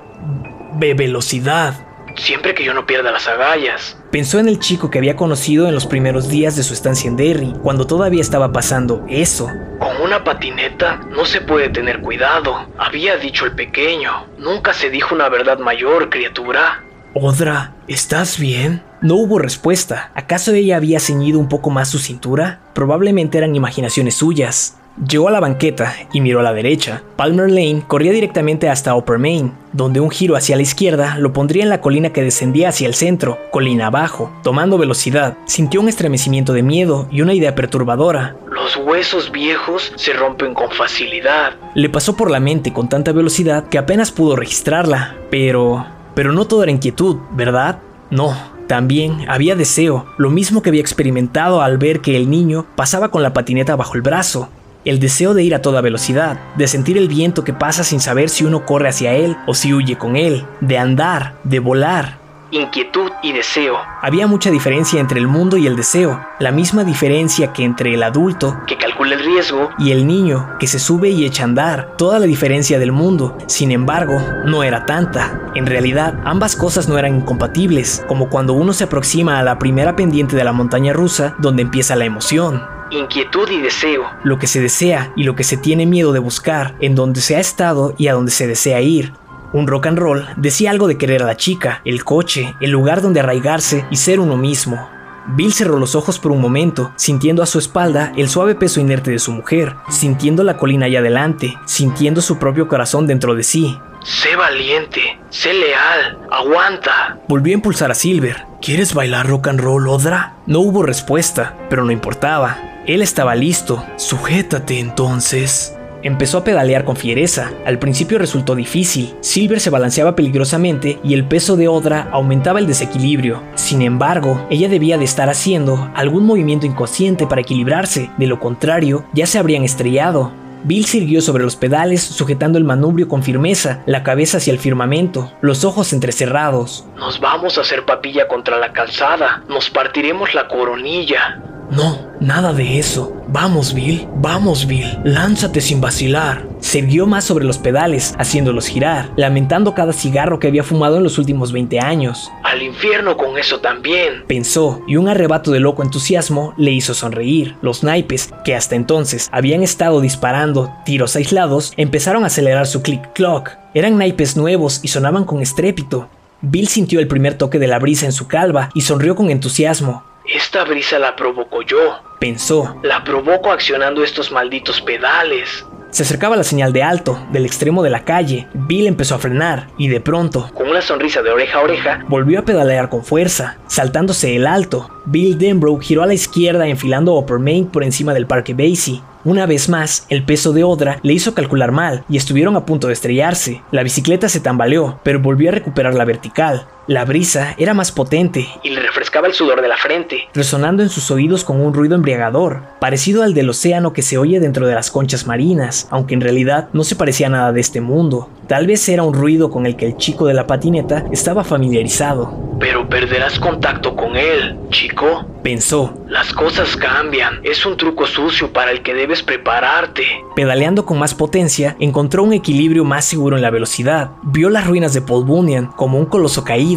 be 0.75 0.95
velocidad. 0.95 1.75
Siempre 2.17 2.57
que 2.57 2.65
yo 2.65 2.75
no 2.75 2.87
pierda 2.87 3.13
las 3.13 3.29
agallas. 3.29 3.97
Pensó 4.11 4.41
en 4.41 4.49
el 4.49 4.59
chico 4.59 4.91
que 4.91 4.99
había 4.99 5.15
conocido 5.15 5.69
en 5.69 5.75
los 5.77 5.87
primeros 5.87 6.29
días 6.29 6.57
de 6.57 6.65
su 6.65 6.75
estancia 6.75 7.07
en 7.07 7.17
Derry, 7.17 7.55
cuando 7.63 7.87
todavía 7.87 8.23
estaba 8.23 8.51
pasando 8.51 9.05
eso. 9.09 9.49
Con 9.79 10.01
una 10.03 10.25
patineta 10.25 11.03
no 11.11 11.25
se 11.25 11.41
puede 11.41 11.69
tener 11.69 12.01
cuidado, 12.01 12.67
había 12.79 13.17
dicho 13.17 13.45
el 13.47 13.53
pequeño. 13.53 14.27
Nunca 14.39 14.75
se 14.75 14.91
dijo 14.91 15.15
una 15.15 15.29
verdad 15.29 15.61
mayor, 15.61 16.11
criatura. 16.11 16.83
Odra, 17.15 17.76
¿estás 17.89 18.39
bien? 18.39 18.83
No 19.01 19.17
hubo 19.17 19.39
respuesta. 19.39 20.11
¿Acaso 20.15 20.53
ella 20.53 20.77
había 20.77 21.01
ceñido 21.01 21.39
un 21.39 21.49
poco 21.49 21.71
más 21.71 21.89
su 21.89 21.99
cintura? 21.99 22.61
Probablemente 22.75 23.39
eran 23.39 23.55
imaginaciones 23.55 24.15
suyas. 24.15 24.77
Llegó 25.09 25.29
a 25.29 25.31
la 25.31 25.41
banqueta 25.41 25.95
y 26.13 26.23
miró 26.23 26.41
a 26.41 26.43
la 26.43 26.55
derecha. 26.55 27.03
Palmer 27.17 27.51
Lane 27.51 27.83
corría 27.87 28.13
directamente 28.13 28.71
hasta 28.71 28.97
Upper 28.97 29.19
Main, 29.19 29.53
donde 29.75 30.01
un 30.01 30.11
giro 30.11 30.37
hacia 30.37 30.57
la 30.57 30.63
izquierda 30.63 31.19
lo 31.19 31.35
pondría 31.35 31.65
en 31.65 31.69
la 31.69 31.83
colina 31.83 32.15
que 32.15 32.23
descendía 32.23 32.71
hacia 32.71 32.89
el 32.89 32.95
centro, 32.95 33.39
colina 33.51 33.89
abajo. 33.89 34.33
Tomando 34.43 34.79
velocidad, 34.79 35.37
sintió 35.45 35.83
un 35.83 35.91
estremecimiento 35.91 36.55
de 36.55 36.63
miedo 36.63 37.09
y 37.11 37.21
una 37.21 37.35
idea 37.35 37.55
perturbadora. 37.55 38.37
Los 38.51 38.77
huesos 38.77 39.31
viejos 39.31 39.93
se 39.97 40.15
rompen 40.15 40.55
con 40.55 40.71
facilidad. 40.71 41.53
Le 41.75 41.91
pasó 41.91 42.17
por 42.17 42.31
la 42.31 42.41
mente 42.41 42.73
con 42.73 42.89
tanta 42.89 43.13
velocidad 43.13 43.69
que 43.69 43.77
apenas 43.77 44.11
pudo 44.13 44.35
registrarla, 44.35 45.15
pero... 45.31 45.96
Pero 46.17 46.33
no 46.33 46.47
todo 46.47 46.63
era 46.63 46.73
inquietud, 46.73 47.19
¿verdad? 47.33 47.81
No, 48.11 48.35
también 48.69 49.27
había 49.29 49.55
deseo, 49.55 50.07
lo 50.17 50.31
mismo 50.31 50.63
que 50.63 50.71
había 50.71 50.81
experimentado 50.81 51.61
al 51.61 51.77
ver 51.77 52.01
que 52.01 52.17
el 52.17 52.31
niño 52.31 52.65
pasaba 52.75 53.11
con 53.11 53.23
la 53.23 53.35
patineta 53.35 53.77
bajo 53.77 53.97
el 53.97 54.01
brazo. 54.01 54.49
El 54.87 54.99
deseo 54.99 55.35
de 55.35 55.43
ir 55.43 55.55
a 55.55 55.61
toda 55.61 55.83
velocidad, 55.83 56.41
de 56.57 56.69
sentir 56.69 56.97
el 56.97 57.09
viento 57.09 57.45
que 57.45 57.53
pasa 57.53 57.85
sin 57.85 58.01
saber 58.01 58.31
si 58.31 58.45
uno 58.45 58.65
corre 58.65 58.89
hacia 58.89 59.13
él 59.13 59.37
o 59.47 59.53
si 59.53 59.75
huye 59.75 59.99
con 59.99 60.17
él, 60.17 60.47
de 60.63 60.79
andar, 60.79 61.35
de 61.45 61.59
volar, 61.59 62.17
inquietud 62.57 63.11
y 63.23 63.33
deseo. 63.33 63.79
Había 64.03 64.27
mucha 64.27 64.51
diferencia 64.51 65.01
entre 65.01 65.21
el 65.21 65.29
mundo 65.29 65.57
y 65.57 65.67
el 65.67 65.77
deseo, 65.77 66.21
la 66.39 66.51
misma 66.51 66.85
diferencia 66.85 67.53
que 67.53 67.65
entre 67.65 67.95
el 67.95 68.03
adulto, 68.03 68.61
que 68.67 68.77
calcula 68.77 69.15
el 69.15 69.25
riesgo, 69.25 69.71
y 69.79 69.93
el 69.93 70.07
niño, 70.07 70.57
que 70.59 70.67
se 70.67 70.79
sube 70.79 71.11
y 71.11 71.25
echa 71.25 71.43
a 71.43 71.47
andar, 71.47 71.95
toda 71.97 72.19
la 72.19 72.27
diferencia 72.27 72.79
del 72.79 72.93
mundo. 72.93 73.37
Sin 73.47 73.71
embargo, 73.73 74.19
no 74.45 74.65
era 74.65 74.87
tanta. 74.87 75.41
En 75.55 75.67
realidad, 75.67 76.19
ambas 76.25 76.57
cosas 76.57 76.89
no 76.89 76.99
eran 76.99 77.17
incompatibles, 77.17 78.05
como 78.09 78.29
cuando 78.29 78.55
uno 78.55 78.73
se 78.73 78.85
aproxima 78.85 79.39
a 79.39 79.43
la 79.43 79.59
primera 79.59 79.97
pendiente 79.97 80.37
de 80.37 80.45
la 80.45 80.53
montaña 80.53 80.93
rusa 80.93 81.35
donde 81.39 81.63
empieza 81.63 81.97
la 81.97 82.05
emoción. 82.05 82.63
Inquietud 82.91 83.51
y 83.51 83.61
deseo. 83.61 84.05
Lo 84.23 84.39
que 84.39 84.47
se 84.47 84.61
desea 84.61 85.13
y 85.17 85.25
lo 85.25 85.35
que 85.35 85.45
se 85.45 85.57
tiene 85.57 85.87
miedo 85.87 86.13
de 86.13 86.21
buscar, 86.21 86.77
en 86.81 86.95
donde 86.95 87.21
se 87.21 87.37
ha 87.37 87.41
estado 87.41 87.95
y 87.99 88.07
a 88.09 88.13
donde 88.13 88.31
se 88.31 88.47
desea 88.47 88.81
ir, 88.81 89.13
un 89.57 89.67
rock 89.67 89.87
and 89.87 89.99
roll 89.99 90.27
decía 90.37 90.71
algo 90.71 90.87
de 90.87 90.99
querer 90.99 91.23
a 91.23 91.27
la 91.27 91.37
chica, 91.37 91.81
el 91.87 92.05
coche, 92.05 92.55
el 92.61 92.71
lugar 92.71 93.01
donde 93.01 93.21
arraigarse 93.21 93.87
y 93.91 93.97
ser 93.97 94.21
uno 94.21 94.37
mismo. 94.37 94.91
Bill 95.29 95.53
cerró 95.53 95.79
los 95.79 95.95
ojos 95.95 96.19
por 96.19 96.31
un 96.31 96.41
momento, 96.41 96.93
sintiendo 96.97 97.43
a 97.43 97.47
su 97.47 97.59
espalda 97.59 98.13
el 98.17 98.29
suave 98.29 98.55
peso 98.55 98.81
inerte 98.81 99.11
de 99.11 99.19
su 99.19 99.33
mujer, 99.33 99.75
sintiendo 99.89 100.45
la 100.45 100.59
colina 100.59 100.87
allá 100.87 101.01
adelante, 101.01 101.57
sintiendo 101.65 102.21
su 102.21 102.39
propio 102.39 102.69
corazón 102.69 103.07
dentro 103.07 103.35
de 103.35 103.43
sí. 103.43 103.79
Sé 104.05 104.37
valiente, 104.37 105.19
sé 105.31 105.55
leal, 105.55 106.19
aguanta. 106.31 107.19
Volvió 107.27 107.55
a 107.55 107.59
impulsar 107.59 107.91
a 107.91 107.95
Silver. 107.95 108.45
¿Quieres 108.61 108.95
bailar 108.95 109.27
rock 109.27 109.49
and 109.49 109.61
roll, 109.61 109.89
Odra? 109.89 110.35
No 110.47 110.61
hubo 110.61 110.83
respuesta, 110.83 111.57
pero 111.69 111.83
no 111.83 111.91
importaba. 111.91 112.59
Él 112.87 113.03
estaba 113.03 113.35
listo. 113.35 113.83
Sujétate 113.97 114.79
entonces. 114.79 115.76
Empezó 116.07 116.39
a 116.39 116.45
pedalear 116.45 116.85
con 116.85 116.95
fiereza. 116.95 117.51
Al 117.65 117.81
principio 117.81 118.17
resultó 118.17 118.55
difícil. 118.55 119.13
Silver 119.23 119.59
se 119.59 119.71
balanceaba 119.71 120.15
peligrosamente 120.15 121.01
y 121.03 121.15
el 121.15 121.25
peso 121.25 121.57
de 121.57 121.67
Odra 121.67 122.09
aumentaba 122.13 122.61
el 122.61 122.69
desequilibrio. 122.69 123.43
Sin 123.57 123.83
embargo, 123.83 124.47
ella 124.49 124.69
debía 124.69 124.99
de 124.99 125.05
estar 125.05 125.29
haciendo 125.29 125.91
algún 125.97 126.25
movimiento 126.25 126.65
inconsciente 126.65 127.27
para 127.27 127.41
equilibrarse, 127.41 128.09
de 128.19 128.29
lo 128.29 128.39
contrario, 128.39 129.05
ya 129.15 129.27
se 129.27 129.41
habrían 129.41 129.65
estrellado. 129.65 130.31
Bill 130.63 130.85
sirvió 130.85 131.21
sobre 131.21 131.43
los 131.43 131.57
pedales, 131.57 132.05
sujetando 132.05 132.57
el 132.57 132.63
manubrio 132.63 133.09
con 133.09 133.25
firmeza, 133.25 133.83
la 133.85 134.05
cabeza 134.05 134.37
hacia 134.37 134.53
el 134.53 134.61
firmamento, 134.61 135.33
los 135.41 135.65
ojos 135.65 135.93
entrecerrados. 135.93 136.87
Nos 136.95 137.19
vamos 137.19 137.59
a 137.59 137.63
hacer 137.63 137.85
papilla 137.85 138.29
contra 138.29 138.59
la 138.59 138.73
calzada, 138.73 139.43
nos 139.49 139.71
partiremos 139.71 140.35
la 140.35 140.47
coronilla. 140.47 141.43
No, 141.71 141.99
nada 142.21 142.53
de 142.53 142.79
eso. 142.79 143.13
Vamos, 143.29 143.75
Bill, 143.75 144.07
vamos, 144.17 144.67
Bill, 144.67 144.87
lánzate 145.05 145.61
sin 145.61 145.81
vacilar. 145.81 146.47
Se 146.61 146.79
irguió 146.79 147.07
más 147.07 147.25
sobre 147.25 147.45
los 147.45 147.59
pedales, 147.59 148.15
haciéndolos 148.19 148.69
girar, 148.69 149.11
lamentando 149.17 149.75
cada 149.75 149.93
cigarro 149.93 150.39
que 150.39 150.47
había 150.47 150.63
fumado 150.63 150.97
en 150.97 151.03
los 151.03 151.19
últimos 151.19 151.53
20 151.53 151.81
años. 151.81 152.31
Al 152.45 152.63
infierno 152.63 153.17
con 153.17 153.37
eso 153.37 153.59
también, 153.61 154.25
pensó, 154.29 154.81
y 154.87 154.97
un 154.97 155.09
arrebato 155.09 155.51
de 155.51 155.61
loco 155.61 155.83
entusiasmo 155.83 156.55
le 156.57 156.71
hizo 156.71 156.95
sonreír. 156.95 157.57
Los 157.63 157.83
naipes, 157.83 158.33
que 158.45 158.55
hasta 158.55 158.77
entonces 158.77 159.29
habían 159.33 159.63
estado 159.63 160.01
disparando 160.01 160.73
tiros 160.85 161.17
aislados, 161.17 161.73
empezaron 161.77 162.25
a 162.25 162.29
acelerar 162.29 162.67
su 162.67 162.83
click-clock. 162.83 163.51
Eran 163.75 163.99
naipes 163.99 164.37
nuevos 164.37 164.81
y 164.83 164.89
sonaban 164.89 165.25
con 165.25 165.43
estrépito. 165.43 166.09
Bill 166.43 166.69
sintió 166.69 167.01
el 167.01 167.09
primer 167.09 167.35
toque 167.35 167.59
de 167.59 167.67
la 167.67 167.79
brisa 167.79 168.07
en 168.07 168.13
su 168.13 168.29
calva 168.29 168.71
y 168.75 168.83
sonrió 168.83 169.17
con 169.17 169.31
entusiasmo. 169.31 170.05
Esta 170.29 170.65
brisa 170.65 170.99
la 170.99 171.15
provoco 171.15 171.63
yo. 171.63 172.03
Pensó. 172.19 172.77
La 172.83 173.05
provoco 173.05 173.53
accionando 173.53 174.03
estos 174.03 174.33
malditos 174.33 174.81
pedales. 174.81 175.65
Se 175.91 176.03
acercaba 176.03 176.37
la 176.37 176.43
señal 176.43 176.73
de 176.73 176.83
alto, 176.83 177.19
del 177.31 177.47
extremo 177.47 177.83
de 177.83 177.91
la 177.91 178.05
calle. 178.05 178.49
Bill 178.53 178.89
empezó 178.89 179.15
a 179.15 179.19
frenar 179.19 179.69
y 179.79 179.89
de 179.89 180.01
pronto, 180.01 180.51
con 180.53 180.69
una 180.69 180.83
sonrisa 180.83 181.23
de 181.23 181.31
oreja 181.31 181.59
a 181.59 181.63
oreja, 181.63 182.05
volvió 182.09 182.41
a 182.41 182.45
pedalear 182.45 182.89
con 182.89 183.05
fuerza, 183.05 183.57
saltándose 183.69 184.35
el 184.35 184.47
alto. 184.47 184.91
Bill 185.07 185.39
Denbrough 185.39 185.81
giró 185.81 186.03
a 186.03 186.07
la 186.07 186.15
izquierda 186.15 186.67
enfilando 186.67 187.17
Upper 187.17 187.39
Main 187.39 187.67
por 187.67 187.85
encima 187.85 188.13
del 188.13 188.27
Parque 188.27 188.53
Basie. 188.53 189.01
Una 189.25 189.47
vez 189.47 189.69
más, 189.69 190.07
el 190.09 190.25
peso 190.25 190.53
de 190.53 190.65
Odra 190.65 190.99
le 191.03 191.13
hizo 191.13 191.35
calcular 191.35 191.73
mal 191.73 192.05
y 192.09 192.17
estuvieron 192.17 192.57
a 192.57 192.67
punto 192.67 192.89
de 192.89 192.93
estrellarse. 192.93 193.63
La 193.71 193.83
bicicleta 193.83 194.29
se 194.29 194.41
tambaleó, 194.41 195.01
pero 195.03 195.21
volvió 195.21 195.51
a 195.51 195.55
recuperar 195.55 195.95
la 195.95 196.05
vertical. 196.05 196.67
La 196.89 197.05
brisa 197.05 197.57
era 197.59 197.75
más 197.75 197.91
potente 197.91 198.47
y 198.63 198.71
le 198.71 198.81
refrescaba 198.81 199.27
el 199.27 199.35
sudor 199.35 199.61
de 199.61 199.67
la 199.67 199.77
frente. 199.77 200.29
resonando 200.35 200.85
en 200.85 200.89
sus 200.89 201.11
oídos 201.11 201.43
con 201.43 201.61
un 201.61 201.75
ruido 201.75 201.97
embriagador, 201.97 202.63
parecido 202.79 203.25
al 203.25 203.35
del 203.35 203.51
océano 203.51 203.93
que 203.93 204.03
se 204.03 204.19
oye 204.19 204.39
dentro 204.39 204.69
de 204.69 204.75
las 204.75 204.93
conchas 204.93 205.27
marinas, 205.27 205.89
aunque 205.91 206.15
en 206.15 206.21
realidad 206.21 206.69
no 206.73 206.85
se 206.85 206.95
parecía 206.95 207.27
a 207.27 207.31
nada 207.31 207.53
de 207.53 207.61
este 207.61 207.81
mundo. 207.81 208.31
Tal 208.47 208.69
vez 208.69 208.89
era 208.89 209.03
un 209.03 209.15
ruido 209.15 209.51
con 209.51 209.67
el 209.67 209.75
que 209.75 209.87
el 209.87 209.97
chico 209.97 210.27
de 210.27 210.35
la 210.35 210.47
patineta 210.47 211.05
estaba 211.11 211.43
familiarizado. 211.43 212.47
Pero 212.61 212.89
perderás 212.89 213.41
contacto 213.41 213.97
con 213.97 214.17
él, 214.17 214.57
chico. 214.71 215.27
Pensó, 215.43 215.95
Las 216.09 216.33
cosas 216.33 216.77
cambian. 216.77 217.41
Es 217.45 217.67
un 217.67 217.77
truco 217.77 218.07
sucio 218.07 218.53
para 218.53 218.71
el 218.71 218.83
que 218.83 218.95
debes 218.95 219.23
prepararte. 219.23 220.05
Pedaleando 220.35 220.87
con 220.87 220.99
más 220.99 221.15
potencia, 221.15 221.77
encontró 221.79 222.23
un 222.23 222.33
equilibrio 222.33 222.85
más 222.85 223.05
seguro 223.05 223.37
en 223.37 223.43
la 223.43 223.51
velocidad. 223.51 224.13
Vio 224.23 224.49
las 224.51 224.67
ruinas 224.67 224.93
de 224.95 225.03
Paul 225.03 225.25
Bunyan 225.25 225.67
como 225.67 225.99
un 225.99 226.07
coloso 226.07 226.43
caído. 226.45 226.76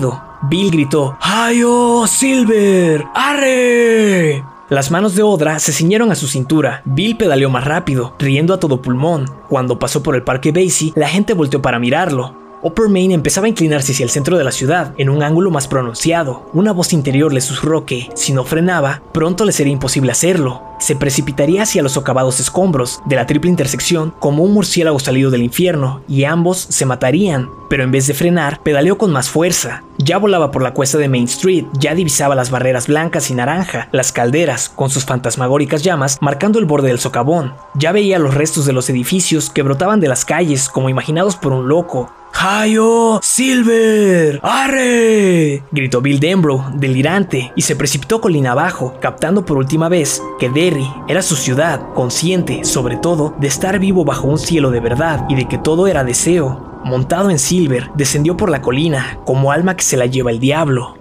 Bill 0.50 0.72
gritó: 0.72 1.18
¡Hayo, 1.22 2.08
Silver! 2.08 3.06
¡Arre! 3.14 4.44
Las 4.70 4.92
manos 4.92 5.16
de 5.16 5.24
Odra 5.24 5.58
se 5.60 5.74
ciñeron 5.74 6.12
a 6.12 6.16
su 6.16 6.28
cintura. 6.28 6.82
Bill 6.86 7.18
pedaleó 7.18 7.50
más 7.50 7.66
rápido, 7.66 8.14
riendo 8.20 8.54
a 8.54 8.60
todo 8.60 8.82
pulmón. 8.82 9.26
Cuando 9.50 9.80
pasó 9.80 10.04
por 10.04 10.16
el 10.16 10.24
parque 10.24 10.52
Basie, 10.52 10.94
la 10.96 11.10
gente 11.10 11.34
volteó 11.34 11.62
para 11.62 11.80
mirarlo. 11.80 12.36
Upper 12.62 12.90
Main 12.90 13.12
empezaba 13.12 13.46
a 13.46 13.50
inclinarse 13.50 13.94
hacia 13.94 14.04
el 14.04 14.10
centro 14.10 14.38
de 14.38 14.44
la 14.44 14.52
ciudad, 14.52 14.94
en 14.98 15.10
un 15.10 15.24
ángulo 15.24 15.50
más 15.50 15.68
pronunciado. 15.68 16.50
Una 16.54 16.74
voz 16.74 16.92
interior 16.92 17.32
le 17.32 17.40
susurró 17.40 17.86
que, 17.86 18.10
si 18.16 18.34
no 18.34 18.44
frenaba, 18.44 19.02
pronto 19.14 19.46
le 19.46 19.54
sería 19.54 19.72
imposible 19.72 20.12
hacerlo. 20.12 20.64
Se 20.80 20.96
precipitaría 20.96 21.64
hacia 21.64 21.82
los 21.82 21.94
socavados 21.94 22.40
escombros 22.40 23.02
de 23.06 23.16
la 23.16 23.26
triple 23.26 23.50
intersección 23.50 24.14
como 24.20 24.44
un 24.44 24.54
murciélago 24.54 25.00
salido 25.00 25.32
del 25.32 25.44
infierno, 25.44 26.02
y 26.08 26.26
ambos 26.26 26.58
se 26.58 26.86
matarían. 26.86 27.50
Pero 27.70 27.84
en 27.84 27.92
vez 27.92 28.08
de 28.08 28.14
frenar, 28.14 28.62
pedaleó 28.62 28.98
con 28.98 29.12
más 29.12 29.30
fuerza. 29.30 29.84
Ya 29.98 30.18
volaba 30.18 30.52
por 30.52 30.62
la 30.62 30.74
cuesta 30.74 30.98
de 30.98 31.08
Main 31.08 31.26
Street, 31.26 31.66
ya 31.80 31.96
divisaba 31.96 32.36
las 32.36 32.52
barreras 32.52 32.88
blancas 32.88 33.30
y 33.30 33.36
naranja, 33.36 33.90
las 33.92 34.12
calderas, 34.12 34.70
con 34.70 34.90
sus 34.90 35.06
fantasmagóricas 35.06 35.84
llamas, 35.84 36.18
marcando 36.22 36.60
el 36.60 36.66
borde 36.66 36.90
del 36.90 37.00
socavón. 37.00 37.54
Ya 37.76 37.92
veía 37.92 38.20
los 38.20 38.34
restos 38.34 38.66
de 38.66 38.74
los 38.74 38.90
edificios 38.90 39.50
que 39.50 39.62
brotaban 39.62 40.00
de 40.00 40.08
las 40.08 40.26
calles 40.26 40.70
como 40.70 40.90
imaginados 40.90 41.36
por 41.36 41.54
un 41.54 41.68
loco, 41.68 42.10
¡Hayo! 42.42 43.20
¡Silver! 43.22 44.40
¡Arre! 44.44 45.62
gritó 45.74 46.00
Bill 46.00 46.22
Denbrough, 46.22 46.72
delirante, 46.76 47.52
y 47.54 47.64
se 47.64 47.76
precipitó 47.76 48.22
colina 48.22 48.54
abajo, 48.54 48.96
captando 49.02 49.44
por 49.44 49.58
última 49.58 49.90
vez 49.90 50.24
que 50.40 50.50
Derry 50.50 50.90
era 51.10 51.22
su 51.22 51.36
ciudad, 51.36 51.92
consciente, 51.94 52.64
sobre 52.64 52.96
todo, 52.96 53.36
de 53.42 53.48
estar 53.48 53.78
vivo 53.78 54.06
bajo 54.06 54.30
un 54.30 54.40
cielo 54.40 54.72
de 54.72 54.80
verdad 54.80 55.26
y 55.28 55.36
de 55.36 55.50
que 55.50 55.58
todo 55.58 55.86
era 55.88 56.06
deseo. 56.06 56.80
Montado 56.86 57.30
en 57.30 57.40
Silver, 57.40 57.90
descendió 57.96 58.38
por 58.38 58.50
la 58.50 58.62
colina, 58.62 59.20
como 59.26 59.52
alma 59.52 59.76
que 59.76 59.84
se 59.84 59.98
la 59.98 60.06
lleva 60.06 60.32
el 60.32 60.40
diablo. 60.40 60.98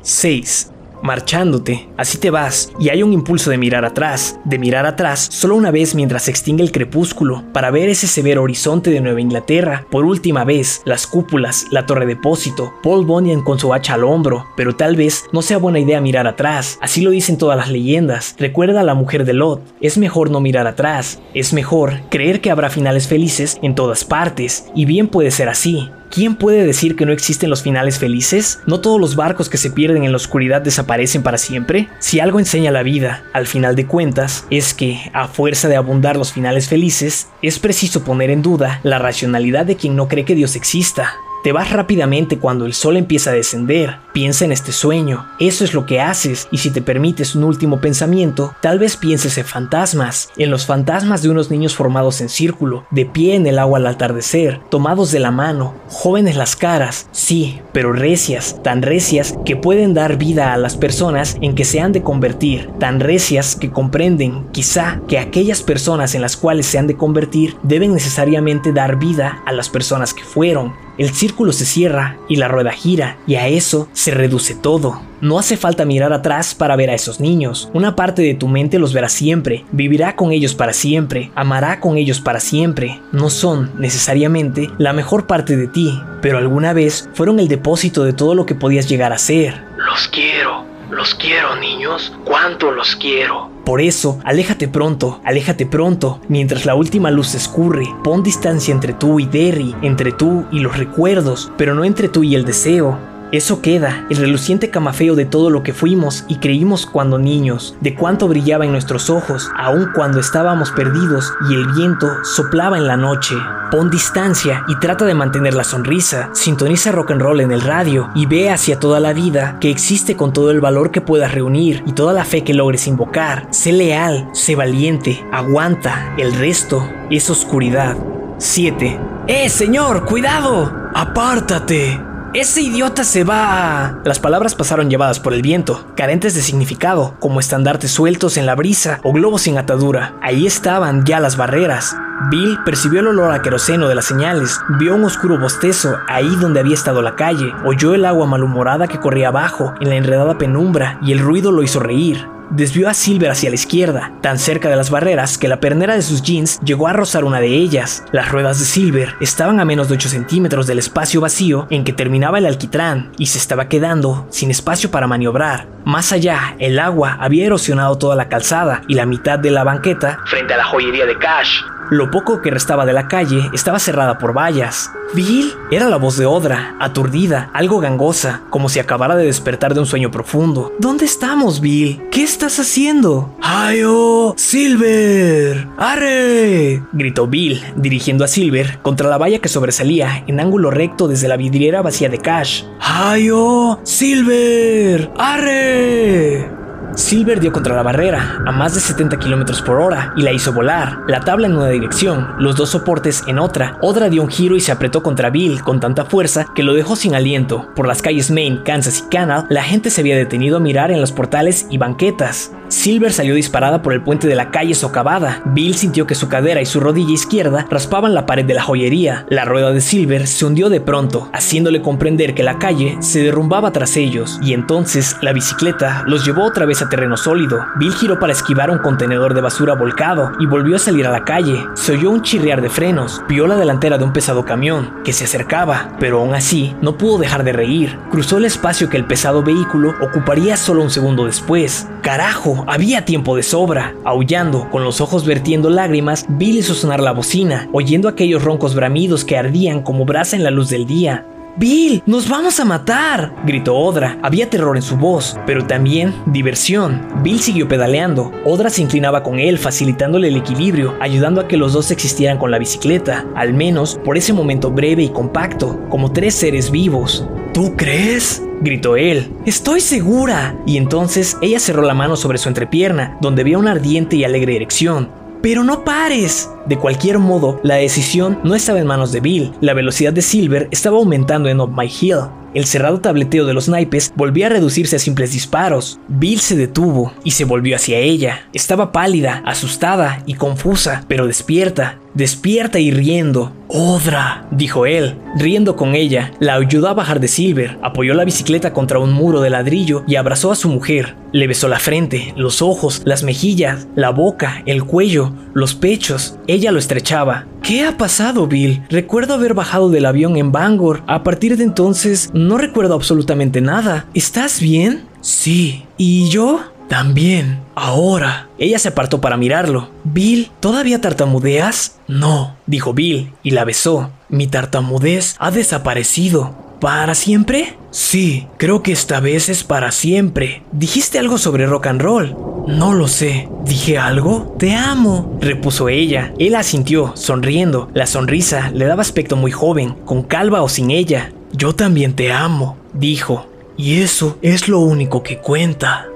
6 0.00 0.71
marchándote, 1.02 1.88
así 1.96 2.18
te 2.18 2.30
vas, 2.30 2.72
y 2.78 2.88
hay 2.88 3.02
un 3.02 3.12
impulso 3.12 3.50
de 3.50 3.58
mirar 3.58 3.84
atrás, 3.84 4.38
de 4.44 4.58
mirar 4.58 4.86
atrás 4.86 5.28
solo 5.30 5.56
una 5.56 5.70
vez 5.70 5.94
mientras 5.94 6.24
se 6.24 6.30
extingue 6.30 6.62
el 6.62 6.72
crepúsculo, 6.72 7.44
para 7.52 7.70
ver 7.70 7.88
ese 7.88 8.06
severo 8.06 8.42
horizonte 8.42 8.90
de 8.90 9.00
Nueva 9.00 9.20
Inglaterra, 9.20 9.86
por 9.90 10.04
última 10.04 10.44
vez, 10.44 10.82
las 10.84 11.06
cúpulas, 11.06 11.66
la 11.70 11.86
torre 11.86 12.06
depósito, 12.06 12.72
Paul 12.82 13.04
Bunyan 13.04 13.42
con 13.42 13.58
su 13.58 13.74
hacha 13.74 13.94
al 13.94 14.04
hombro, 14.04 14.46
pero 14.56 14.76
tal 14.76 14.96
vez 14.96 15.24
no 15.32 15.42
sea 15.42 15.58
buena 15.58 15.78
idea 15.78 16.00
mirar 16.00 16.26
atrás, 16.26 16.78
así 16.80 17.00
lo 17.00 17.10
dicen 17.10 17.38
todas 17.38 17.56
las 17.56 17.70
leyendas, 17.70 18.34
recuerda 18.38 18.80
a 18.80 18.84
la 18.84 18.94
mujer 18.94 19.24
de 19.24 19.32
Lot, 19.32 19.62
es 19.80 19.98
mejor 19.98 20.30
no 20.30 20.40
mirar 20.40 20.66
atrás, 20.66 21.20
es 21.34 21.52
mejor 21.52 21.94
creer 22.10 22.40
que 22.40 22.50
habrá 22.50 22.70
finales 22.70 23.08
felices 23.08 23.58
en 23.62 23.74
todas 23.74 24.04
partes, 24.04 24.66
y 24.74 24.84
bien 24.84 25.08
puede 25.08 25.30
ser 25.30 25.48
así, 25.48 25.88
¿Quién 26.12 26.36
puede 26.36 26.66
decir 26.66 26.94
que 26.94 27.06
no 27.06 27.12
existen 27.12 27.48
los 27.48 27.62
finales 27.62 27.98
felices? 27.98 28.60
¿No 28.66 28.80
todos 28.80 29.00
los 29.00 29.16
barcos 29.16 29.48
que 29.48 29.56
se 29.56 29.70
pierden 29.70 30.04
en 30.04 30.12
la 30.12 30.16
oscuridad 30.16 30.60
desaparecen 30.60 31.22
para 31.22 31.38
siempre? 31.38 31.88
Si 32.00 32.20
algo 32.20 32.38
enseña 32.38 32.70
la 32.70 32.82
vida, 32.82 33.24
al 33.32 33.46
final 33.46 33.76
de 33.76 33.86
cuentas, 33.86 34.44
es 34.50 34.74
que, 34.74 35.10
a 35.14 35.26
fuerza 35.26 35.68
de 35.68 35.76
abundar 35.76 36.18
los 36.18 36.30
finales 36.30 36.68
felices, 36.68 37.28
es 37.40 37.58
preciso 37.58 38.04
poner 38.04 38.28
en 38.28 38.42
duda 38.42 38.80
la 38.82 38.98
racionalidad 38.98 39.64
de 39.64 39.76
quien 39.76 39.96
no 39.96 40.06
cree 40.06 40.26
que 40.26 40.34
Dios 40.34 40.54
exista. 40.54 41.14
Te 41.42 41.50
vas 41.50 41.72
rápidamente 41.72 42.38
cuando 42.38 42.66
el 42.66 42.72
sol 42.72 42.96
empieza 42.96 43.30
a 43.30 43.34
descender. 43.34 43.96
Piensa 44.12 44.44
en 44.44 44.52
este 44.52 44.70
sueño. 44.70 45.26
Eso 45.40 45.64
es 45.64 45.74
lo 45.74 45.86
que 45.86 46.00
haces. 46.00 46.46
Y 46.52 46.58
si 46.58 46.70
te 46.70 46.82
permites 46.82 47.34
un 47.34 47.42
último 47.42 47.80
pensamiento, 47.80 48.54
tal 48.60 48.78
vez 48.78 48.96
pienses 48.96 49.36
en 49.38 49.44
fantasmas. 49.44 50.30
En 50.36 50.52
los 50.52 50.66
fantasmas 50.66 51.20
de 51.20 51.30
unos 51.30 51.50
niños 51.50 51.74
formados 51.74 52.20
en 52.20 52.28
círculo, 52.28 52.86
de 52.92 53.06
pie 53.06 53.34
en 53.34 53.48
el 53.48 53.58
agua 53.58 53.78
al 53.78 53.88
atardecer, 53.88 54.60
tomados 54.70 55.10
de 55.10 55.18
la 55.18 55.32
mano, 55.32 55.74
jóvenes 55.88 56.36
las 56.36 56.54
caras. 56.54 57.08
Sí, 57.10 57.60
pero 57.72 57.92
recias, 57.92 58.62
tan 58.62 58.80
recias 58.82 59.34
que 59.44 59.56
pueden 59.56 59.94
dar 59.94 60.18
vida 60.18 60.52
a 60.52 60.56
las 60.58 60.76
personas 60.76 61.38
en 61.40 61.56
que 61.56 61.64
se 61.64 61.80
han 61.80 61.90
de 61.90 62.02
convertir. 62.02 62.70
Tan 62.78 63.00
recias 63.00 63.56
que 63.56 63.72
comprenden, 63.72 64.46
quizá, 64.52 65.00
que 65.08 65.18
aquellas 65.18 65.62
personas 65.62 66.14
en 66.14 66.22
las 66.22 66.36
cuales 66.36 66.66
se 66.66 66.78
han 66.78 66.86
de 66.86 66.96
convertir 66.96 67.56
deben 67.64 67.94
necesariamente 67.94 68.72
dar 68.72 68.96
vida 69.00 69.42
a 69.44 69.50
las 69.50 69.68
personas 69.68 70.14
que 70.14 70.22
fueron. 70.22 70.72
El 71.02 71.10
círculo 71.10 71.50
se 71.50 71.64
cierra 71.64 72.16
y 72.28 72.36
la 72.36 72.46
rueda 72.46 72.70
gira, 72.70 73.16
y 73.26 73.34
a 73.34 73.48
eso 73.48 73.88
se 73.92 74.12
reduce 74.12 74.54
todo. 74.54 75.02
No 75.20 75.36
hace 75.36 75.56
falta 75.56 75.84
mirar 75.84 76.12
atrás 76.12 76.54
para 76.54 76.76
ver 76.76 76.90
a 76.90 76.94
esos 76.94 77.18
niños. 77.18 77.68
Una 77.74 77.96
parte 77.96 78.22
de 78.22 78.34
tu 78.36 78.46
mente 78.46 78.78
los 78.78 78.92
verá 78.92 79.08
siempre, 79.08 79.64
vivirá 79.72 80.14
con 80.14 80.30
ellos 80.30 80.54
para 80.54 80.72
siempre, 80.72 81.32
amará 81.34 81.80
con 81.80 81.96
ellos 81.96 82.20
para 82.20 82.38
siempre. 82.38 83.00
No 83.10 83.30
son, 83.30 83.72
necesariamente, 83.80 84.70
la 84.78 84.92
mejor 84.92 85.26
parte 85.26 85.56
de 85.56 85.66
ti, 85.66 86.00
pero 86.20 86.38
alguna 86.38 86.72
vez 86.72 87.08
fueron 87.14 87.40
el 87.40 87.48
depósito 87.48 88.04
de 88.04 88.12
todo 88.12 88.36
lo 88.36 88.46
que 88.46 88.54
podías 88.54 88.88
llegar 88.88 89.12
a 89.12 89.18
ser. 89.18 89.60
Los 89.78 90.06
quiero. 90.06 90.71
Los 90.92 91.14
quiero, 91.14 91.56
niños. 91.56 92.12
¿Cuánto 92.22 92.70
los 92.70 92.96
quiero? 92.96 93.50
Por 93.64 93.80
eso, 93.80 94.18
aléjate 94.24 94.68
pronto, 94.68 95.22
aléjate 95.24 95.64
pronto, 95.64 96.20
mientras 96.28 96.66
la 96.66 96.74
última 96.74 97.10
luz 97.10 97.34
escurre. 97.34 97.86
Pon 98.04 98.22
distancia 98.22 98.74
entre 98.74 98.92
tú 98.92 99.18
y 99.18 99.24
Derry, 99.24 99.74
entre 99.80 100.12
tú 100.12 100.44
y 100.52 100.58
los 100.60 100.76
recuerdos, 100.76 101.50
pero 101.56 101.74
no 101.74 101.84
entre 101.84 102.10
tú 102.10 102.24
y 102.24 102.34
el 102.34 102.44
deseo. 102.44 102.98
Eso 103.32 103.62
queda, 103.62 104.04
el 104.10 104.18
reluciente 104.18 104.68
camafeo 104.68 105.14
de 105.14 105.24
todo 105.24 105.48
lo 105.48 105.62
que 105.62 105.72
fuimos 105.72 106.26
y 106.28 106.36
creímos 106.36 106.84
cuando 106.84 107.16
niños, 107.18 107.74
de 107.80 107.94
cuánto 107.94 108.28
brillaba 108.28 108.66
en 108.66 108.72
nuestros 108.72 109.08
ojos, 109.08 109.50
aun 109.56 109.88
cuando 109.94 110.20
estábamos 110.20 110.70
perdidos 110.70 111.32
y 111.48 111.54
el 111.54 111.66
viento 111.72 112.08
soplaba 112.24 112.76
en 112.76 112.86
la 112.86 112.98
noche. 112.98 113.34
Pon 113.70 113.88
distancia 113.88 114.64
y 114.68 114.78
trata 114.78 115.06
de 115.06 115.14
mantener 115.14 115.54
la 115.54 115.64
sonrisa, 115.64 116.28
sintoniza 116.34 116.92
rock 116.92 117.12
and 117.12 117.22
roll 117.22 117.40
en 117.40 117.52
el 117.52 117.62
radio 117.62 118.10
y 118.14 118.26
ve 118.26 118.50
hacia 118.50 118.78
toda 118.78 119.00
la 119.00 119.14
vida 119.14 119.56
que 119.60 119.70
existe 119.70 120.14
con 120.14 120.34
todo 120.34 120.50
el 120.50 120.60
valor 120.60 120.90
que 120.90 121.00
puedas 121.00 121.32
reunir 121.32 121.82
y 121.86 121.92
toda 121.92 122.12
la 122.12 122.26
fe 122.26 122.44
que 122.44 122.52
logres 122.52 122.86
invocar. 122.86 123.48
Sé 123.50 123.72
leal, 123.72 124.28
sé 124.34 124.56
valiente, 124.56 125.24
aguanta, 125.32 126.14
el 126.18 126.34
resto 126.34 126.86
es 127.08 127.30
oscuridad. 127.30 127.96
7. 128.36 129.00
¡Eh, 129.26 129.48
señor! 129.48 130.04
¡Cuidado! 130.04 130.70
¡Apártate! 130.92 132.11
Ese 132.34 132.62
idiota 132.62 133.04
se 133.04 133.24
va. 133.24 134.00
Las 134.04 134.18
palabras 134.18 134.54
pasaron 134.54 134.88
llevadas 134.88 135.20
por 135.20 135.34
el 135.34 135.42
viento, 135.42 135.86
carentes 135.94 136.34
de 136.34 136.40
significado, 136.40 137.14
como 137.20 137.40
estandartes 137.40 137.90
sueltos 137.90 138.38
en 138.38 138.46
la 138.46 138.54
brisa 138.54 139.00
o 139.02 139.12
globos 139.12 139.42
sin 139.42 139.58
atadura. 139.58 140.14
Ahí 140.22 140.46
estaban 140.46 141.04
ya 141.04 141.20
las 141.20 141.36
barreras. 141.36 141.94
Bill 142.30 142.58
percibió 142.64 143.00
el 143.00 143.08
olor 143.08 143.32
a 143.32 143.42
queroseno 143.42 143.88
de 143.88 143.94
las 143.94 144.04
señales, 144.04 144.60
vio 144.78 144.94
un 144.94 145.04
oscuro 145.04 145.38
bostezo 145.38 145.96
ahí 146.08 146.28
donde 146.40 146.60
había 146.60 146.74
estado 146.74 147.02
la 147.02 147.16
calle, 147.16 147.52
oyó 147.64 147.94
el 147.94 148.04
agua 148.04 148.26
malhumorada 148.26 148.86
que 148.86 149.00
corría 149.00 149.28
abajo 149.28 149.74
en 149.80 149.88
la 149.88 149.96
enredada 149.96 150.38
penumbra 150.38 150.98
y 151.02 151.12
el 151.12 151.18
ruido 151.18 151.52
lo 151.52 151.62
hizo 151.62 151.80
reír. 151.80 152.26
Desvió 152.50 152.90
a 152.90 152.94
Silver 152.94 153.30
hacia 153.30 153.48
la 153.48 153.54
izquierda, 153.54 154.12
tan 154.20 154.38
cerca 154.38 154.68
de 154.68 154.76
las 154.76 154.90
barreras 154.90 155.38
que 155.38 155.48
la 155.48 155.58
pernera 155.58 155.94
de 155.94 156.02
sus 156.02 156.20
jeans 156.20 156.60
llegó 156.60 156.86
a 156.86 156.92
rozar 156.92 157.24
una 157.24 157.40
de 157.40 157.48
ellas. 157.48 158.04
Las 158.12 158.30
ruedas 158.30 158.58
de 158.58 158.66
Silver 158.66 159.14
estaban 159.20 159.58
a 159.58 159.64
menos 159.64 159.88
de 159.88 159.94
8 159.94 160.10
centímetros 160.10 160.66
del 160.66 160.78
espacio 160.78 161.22
vacío 161.22 161.66
en 161.70 161.82
que 161.82 161.94
terminaba 161.94 162.36
el 162.36 162.44
alquitrán 162.44 163.10
y 163.16 163.26
se 163.26 163.38
estaba 163.38 163.68
quedando 163.68 164.26
sin 164.28 164.50
espacio 164.50 164.90
para 164.90 165.06
maniobrar. 165.06 165.66
Más 165.86 166.12
allá, 166.12 166.54
el 166.58 166.78
agua 166.78 167.16
había 167.18 167.46
erosionado 167.46 167.96
toda 167.96 168.16
la 168.16 168.28
calzada 168.28 168.82
y 168.86 168.94
la 168.94 169.06
mitad 169.06 169.38
de 169.38 169.50
la 169.50 169.64
banqueta 169.64 170.18
Frente 170.26 170.52
a 170.52 170.58
la 170.58 170.64
joyería 170.64 171.06
de 171.06 171.16
Cash. 171.16 171.62
Lo 171.90 172.10
poco 172.10 172.40
que 172.40 172.50
restaba 172.50 172.86
de 172.86 172.92
la 172.92 173.08
calle 173.08 173.50
estaba 173.52 173.78
cerrada 173.78 174.18
por 174.18 174.36
vallas. 174.36 174.90
Bill 175.14 175.52
era 175.70 175.88
la 175.88 175.96
voz 175.96 176.16
de 176.16 176.24
Odra, 176.24 176.74
aturdida, 176.80 177.50
algo 177.52 177.80
gangosa, 177.80 178.42
como 178.48 178.68
si 178.68 178.78
acabara 178.78 179.14
de 179.14 179.26
despertar 179.26 179.74
de 179.74 179.80
un 179.80 179.86
sueño 179.86 180.10
profundo. 180.10 180.72
¿Dónde 180.78 181.04
estamos, 181.04 181.60
Bill? 181.60 182.02
¿Qué 182.10 182.22
estás 182.22 182.58
haciendo? 182.58 183.36
¡Hayo! 183.42 184.34
¡Silver! 184.36 185.68
¡Arre! 185.76 186.82
gritó 186.92 187.26
Bill, 187.26 187.62
dirigiendo 187.76 188.24
a 188.24 188.28
Silver 188.28 188.78
contra 188.80 189.10
la 189.10 189.18
valla 189.18 189.40
que 189.40 189.48
sobresalía 189.48 190.24
en 190.26 190.40
ángulo 190.40 190.70
recto 190.70 191.08
desde 191.08 191.28
la 191.28 191.36
vidriera 191.36 191.82
vacía 191.82 192.08
de 192.08 192.18
Cash. 192.18 192.64
¡Hayo! 192.80 193.80
¡Silver! 193.82 195.10
¡Arre! 195.18 196.61
Silver 196.94 197.40
dio 197.40 197.52
contra 197.52 197.74
la 197.74 197.82
barrera 197.82 198.42
a 198.46 198.52
más 198.52 198.74
de 198.74 198.80
70 198.80 199.18
km 199.18 199.64
por 199.64 199.80
hora 199.80 200.12
y 200.16 200.22
la 200.22 200.32
hizo 200.32 200.52
volar, 200.52 200.98
la 201.08 201.20
tabla 201.20 201.46
en 201.46 201.56
una 201.56 201.68
dirección, 201.68 202.28
los 202.38 202.56
dos 202.56 202.70
soportes 202.70 203.22
en 203.26 203.38
otra. 203.38 203.78
Odra 203.80 204.08
dio 204.08 204.22
un 204.22 204.28
giro 204.28 204.56
y 204.56 204.60
se 204.60 204.72
apretó 204.72 205.02
contra 205.02 205.30
Bill 205.30 205.62
con 205.62 205.80
tanta 205.80 206.04
fuerza 206.04 206.46
que 206.54 206.62
lo 206.62 206.74
dejó 206.74 206.96
sin 206.96 207.14
aliento. 207.14 207.70
Por 207.74 207.86
las 207.86 208.02
calles 208.02 208.30
Main, 208.30 208.58
Kansas 208.64 209.04
y 209.06 209.08
Canal, 209.08 209.46
la 209.48 209.62
gente 209.62 209.90
se 209.90 210.02
había 210.02 210.16
detenido 210.16 210.58
a 210.58 210.60
mirar 210.60 210.90
en 210.90 211.00
los 211.00 211.12
portales 211.12 211.66
y 211.70 211.78
banquetas. 211.78 212.52
Silver 212.72 213.12
salió 213.12 213.34
disparada 213.34 213.82
por 213.82 213.92
el 213.92 214.02
puente 214.02 214.26
de 214.26 214.34
la 214.34 214.50
calle 214.50 214.74
socavada. 214.74 215.42
Bill 215.44 215.74
sintió 215.74 216.06
que 216.06 216.14
su 216.14 216.30
cadera 216.30 216.62
y 216.62 216.66
su 216.66 216.80
rodilla 216.80 217.12
izquierda 217.12 217.66
raspaban 217.68 218.14
la 218.14 218.24
pared 218.24 218.46
de 218.46 218.54
la 218.54 218.62
joyería. 218.62 219.26
La 219.28 219.44
rueda 219.44 219.72
de 219.72 219.82
Silver 219.82 220.26
se 220.26 220.46
hundió 220.46 220.70
de 220.70 220.80
pronto, 220.80 221.28
haciéndole 221.34 221.82
comprender 221.82 222.34
que 222.34 222.42
la 222.42 222.58
calle 222.58 222.96
se 223.00 223.22
derrumbaba 223.22 223.72
tras 223.72 223.98
ellos, 223.98 224.40
y 224.42 224.54
entonces 224.54 225.16
la 225.20 225.34
bicicleta 225.34 226.02
los 226.06 226.24
llevó 226.24 226.44
otra 226.44 226.64
vez 226.64 226.80
a 226.80 226.88
terreno 226.88 227.18
sólido. 227.18 227.62
Bill 227.76 227.92
giró 227.92 228.18
para 228.18 228.32
esquivar 228.32 228.70
un 228.70 228.78
contenedor 228.78 229.34
de 229.34 229.42
basura 229.42 229.74
volcado 229.74 230.32
y 230.40 230.46
volvió 230.46 230.76
a 230.76 230.78
salir 230.78 231.06
a 231.06 231.12
la 231.12 231.24
calle. 231.24 231.62
Se 231.74 231.92
oyó 231.92 232.10
un 232.10 232.22
chirriar 232.22 232.62
de 232.62 232.70
frenos, 232.70 233.20
vio 233.28 233.46
la 233.46 233.56
delantera 233.56 233.98
de 233.98 234.04
un 234.04 234.14
pesado 234.14 234.46
camión 234.46 234.94
que 235.04 235.12
se 235.12 235.24
acercaba, 235.24 235.90
pero 236.00 236.20
aún 236.20 236.34
así 236.34 236.74
no 236.80 236.96
pudo 236.96 237.18
dejar 237.18 237.44
de 237.44 237.52
reír. 237.52 237.98
Cruzó 238.10 238.38
el 238.38 238.46
espacio 238.46 238.88
que 238.88 238.96
el 238.96 239.04
pesado 239.04 239.42
vehículo 239.42 239.94
ocuparía 240.00 240.56
solo 240.56 240.82
un 240.82 240.90
segundo 240.90 241.26
después. 241.26 241.86
Carajo, 242.02 242.64
había 242.66 243.04
tiempo 243.04 243.36
de 243.36 243.44
sobra. 243.44 243.94
Aullando, 244.04 244.68
con 244.70 244.82
los 244.82 245.00
ojos 245.00 245.24
vertiendo 245.24 245.70
lágrimas, 245.70 246.26
Bill 246.28 246.56
hizo 246.58 246.74
sonar 246.74 247.00
la 247.00 247.12
bocina, 247.12 247.68
oyendo 247.72 248.08
aquellos 248.08 248.42
roncos 248.42 248.74
bramidos 248.74 249.24
que 249.24 249.38
ardían 249.38 249.82
como 249.82 250.04
brasa 250.04 250.34
en 250.34 250.42
la 250.42 250.50
luz 250.50 250.68
del 250.68 250.84
día. 250.84 251.24
Bill, 251.58 252.02
nos 252.04 252.28
vamos 252.28 252.58
a 252.58 252.64
matar, 252.64 253.32
gritó 253.46 253.76
Odra. 253.76 254.18
Había 254.22 254.50
terror 254.50 254.74
en 254.74 254.82
su 254.82 254.96
voz, 254.96 255.38
pero 255.46 255.64
también 255.64 256.12
diversión. 256.26 257.06
Bill 257.22 257.40
siguió 257.40 257.68
pedaleando. 257.68 258.32
Odra 258.44 258.68
se 258.68 258.82
inclinaba 258.82 259.22
con 259.22 259.38
él, 259.38 259.56
facilitándole 259.58 260.26
el 260.26 260.36
equilibrio, 260.36 260.96
ayudando 260.98 261.40
a 261.40 261.46
que 261.46 261.56
los 261.56 261.72
dos 261.72 261.92
existieran 261.92 262.38
con 262.38 262.50
la 262.50 262.58
bicicleta, 262.58 263.26
al 263.36 263.54
menos 263.54 264.00
por 264.04 264.16
ese 264.16 264.32
momento 264.32 264.72
breve 264.72 265.04
y 265.04 265.10
compacto, 265.10 265.78
como 265.88 266.10
tres 266.10 266.34
seres 266.34 266.72
vivos. 266.72 267.28
¿Tú 267.54 267.76
crees? 267.76 268.42
gritó 268.62 268.96
él. 268.96 269.30
Estoy 269.44 269.80
segura. 269.80 270.56
Y 270.66 270.78
entonces 270.78 271.36
ella 271.42 271.60
cerró 271.60 271.82
la 271.82 271.92
mano 271.92 272.16
sobre 272.16 272.38
su 272.38 272.48
entrepierna, 272.48 273.18
donde 273.20 273.42
había 273.42 273.58
una 273.58 273.72
ardiente 273.72 274.16
y 274.16 274.24
alegre 274.24 274.56
erección. 274.56 275.10
Pero 275.42 275.62
no 275.62 275.84
pares. 275.84 276.48
De 276.66 276.78
cualquier 276.78 277.18
modo, 277.18 277.60
la 277.62 277.74
decisión 277.74 278.38
no 278.42 278.54
estaba 278.54 278.78
en 278.78 278.86
manos 278.86 279.12
de 279.12 279.20
Bill. 279.20 279.52
La 279.60 279.74
velocidad 279.74 280.14
de 280.14 280.22
Silver 280.22 280.68
estaba 280.70 280.96
aumentando 280.96 281.50
en 281.50 281.60
Up 281.60 281.76
My 281.76 281.86
Hill. 281.86 282.20
El 282.54 282.64
cerrado 282.64 283.00
tableteo 283.00 283.44
de 283.44 283.52
los 283.52 283.68
naipes 283.68 284.12
volvía 284.14 284.46
a 284.46 284.50
reducirse 284.50 284.96
a 284.96 284.98
simples 284.98 285.32
disparos. 285.32 285.98
Bill 286.08 286.40
se 286.40 286.56
detuvo 286.56 287.12
y 287.24 287.32
se 287.32 287.44
volvió 287.44 287.76
hacia 287.76 287.98
ella. 287.98 288.46
Estaba 288.52 288.92
pálida, 288.92 289.42
asustada 289.44 290.22
y 290.26 290.34
confusa, 290.34 291.04
pero 291.08 291.26
despierta, 291.26 291.98
despierta 292.14 292.78
y 292.78 292.90
riendo. 292.90 293.52
Odra, 293.68 294.46
dijo 294.50 294.84
él, 294.84 295.16
riendo 295.36 295.76
con 295.76 295.94
ella, 295.94 296.32
la 296.40 296.56
ayudó 296.56 296.88
a 296.88 296.94
bajar 296.94 297.20
de 297.20 297.28
Silver, 297.28 297.78
apoyó 297.82 298.12
la 298.12 298.24
bicicleta 298.24 298.72
contra 298.72 298.98
un 298.98 299.12
muro 299.12 299.40
de 299.40 299.48
ladrillo 299.48 300.04
y 300.06 300.16
abrazó 300.16 300.52
a 300.52 300.56
su 300.56 300.68
mujer. 300.68 301.16
Le 301.32 301.46
besó 301.46 301.68
la 301.68 301.78
frente, 301.78 302.34
los 302.36 302.60
ojos, 302.60 303.00
las 303.06 303.22
mejillas, 303.22 303.86
la 303.94 304.10
boca, 304.10 304.62
el 304.66 304.84
cuello, 304.84 305.32
los 305.54 305.74
pechos. 305.74 306.36
Ella 306.46 306.70
lo 306.70 306.78
estrechaba. 306.78 307.46
¿Qué 307.62 307.84
ha 307.86 307.96
pasado, 307.96 308.46
Bill? 308.46 308.82
Recuerdo 308.90 309.34
haber 309.34 309.54
bajado 309.54 309.88
del 309.88 310.04
avión 310.04 310.36
en 310.36 310.52
Bangor. 310.52 311.02
A 311.06 311.22
partir 311.22 311.56
de 311.56 311.64
entonces 311.64 312.30
no 312.34 312.58
recuerdo 312.58 312.94
absolutamente 312.94 313.62
nada. 313.62 314.06
¿Estás 314.12 314.60
bien? 314.60 315.04
Sí. 315.22 315.86
¿Y 315.96 316.28
yo? 316.28 316.60
También. 316.92 317.62
Ahora. 317.74 318.50
Ella 318.58 318.78
se 318.78 318.88
apartó 318.88 319.22
para 319.22 319.38
mirarlo. 319.38 319.88
Bill, 320.04 320.50
¿todavía 320.60 321.00
tartamudeas? 321.00 321.96
No, 322.06 322.54
dijo 322.66 322.92
Bill 322.92 323.32
y 323.42 323.52
la 323.52 323.64
besó. 323.64 324.10
Mi 324.28 324.46
tartamudez 324.46 325.36
ha 325.38 325.50
desaparecido. 325.50 326.54
¿Para 326.82 327.14
siempre? 327.14 327.78
Sí, 327.92 328.46
creo 328.58 328.82
que 328.82 328.92
esta 328.92 329.20
vez 329.20 329.48
es 329.48 329.64
para 329.64 329.90
siempre. 329.90 330.64
¿Dijiste 330.70 331.18
algo 331.18 331.38
sobre 331.38 331.64
rock 331.64 331.86
and 331.86 332.02
roll? 332.02 332.36
No 332.66 332.92
lo 332.92 333.08
sé. 333.08 333.48
¿Dije 333.64 333.96
algo? 333.96 334.54
Te 334.58 334.74
amo, 334.74 335.38
repuso 335.40 335.88
ella. 335.88 336.34
Él 336.38 336.54
asintió, 336.54 337.12
sonriendo. 337.16 337.88
La 337.94 338.04
sonrisa 338.04 338.70
le 338.70 338.84
daba 338.84 339.00
aspecto 339.00 339.34
muy 339.34 339.50
joven, 339.50 339.94
con 340.04 340.22
calva 340.24 340.60
o 340.60 340.68
sin 340.68 340.90
ella. 340.90 341.32
Yo 341.52 341.74
también 341.74 342.14
te 342.14 342.32
amo, 342.32 342.76
dijo. 342.92 343.46
Y 343.78 344.02
eso 344.02 344.36
es 344.42 344.68
lo 344.68 344.80
único 344.80 345.22
que 345.22 345.38
cuenta. 345.38 346.11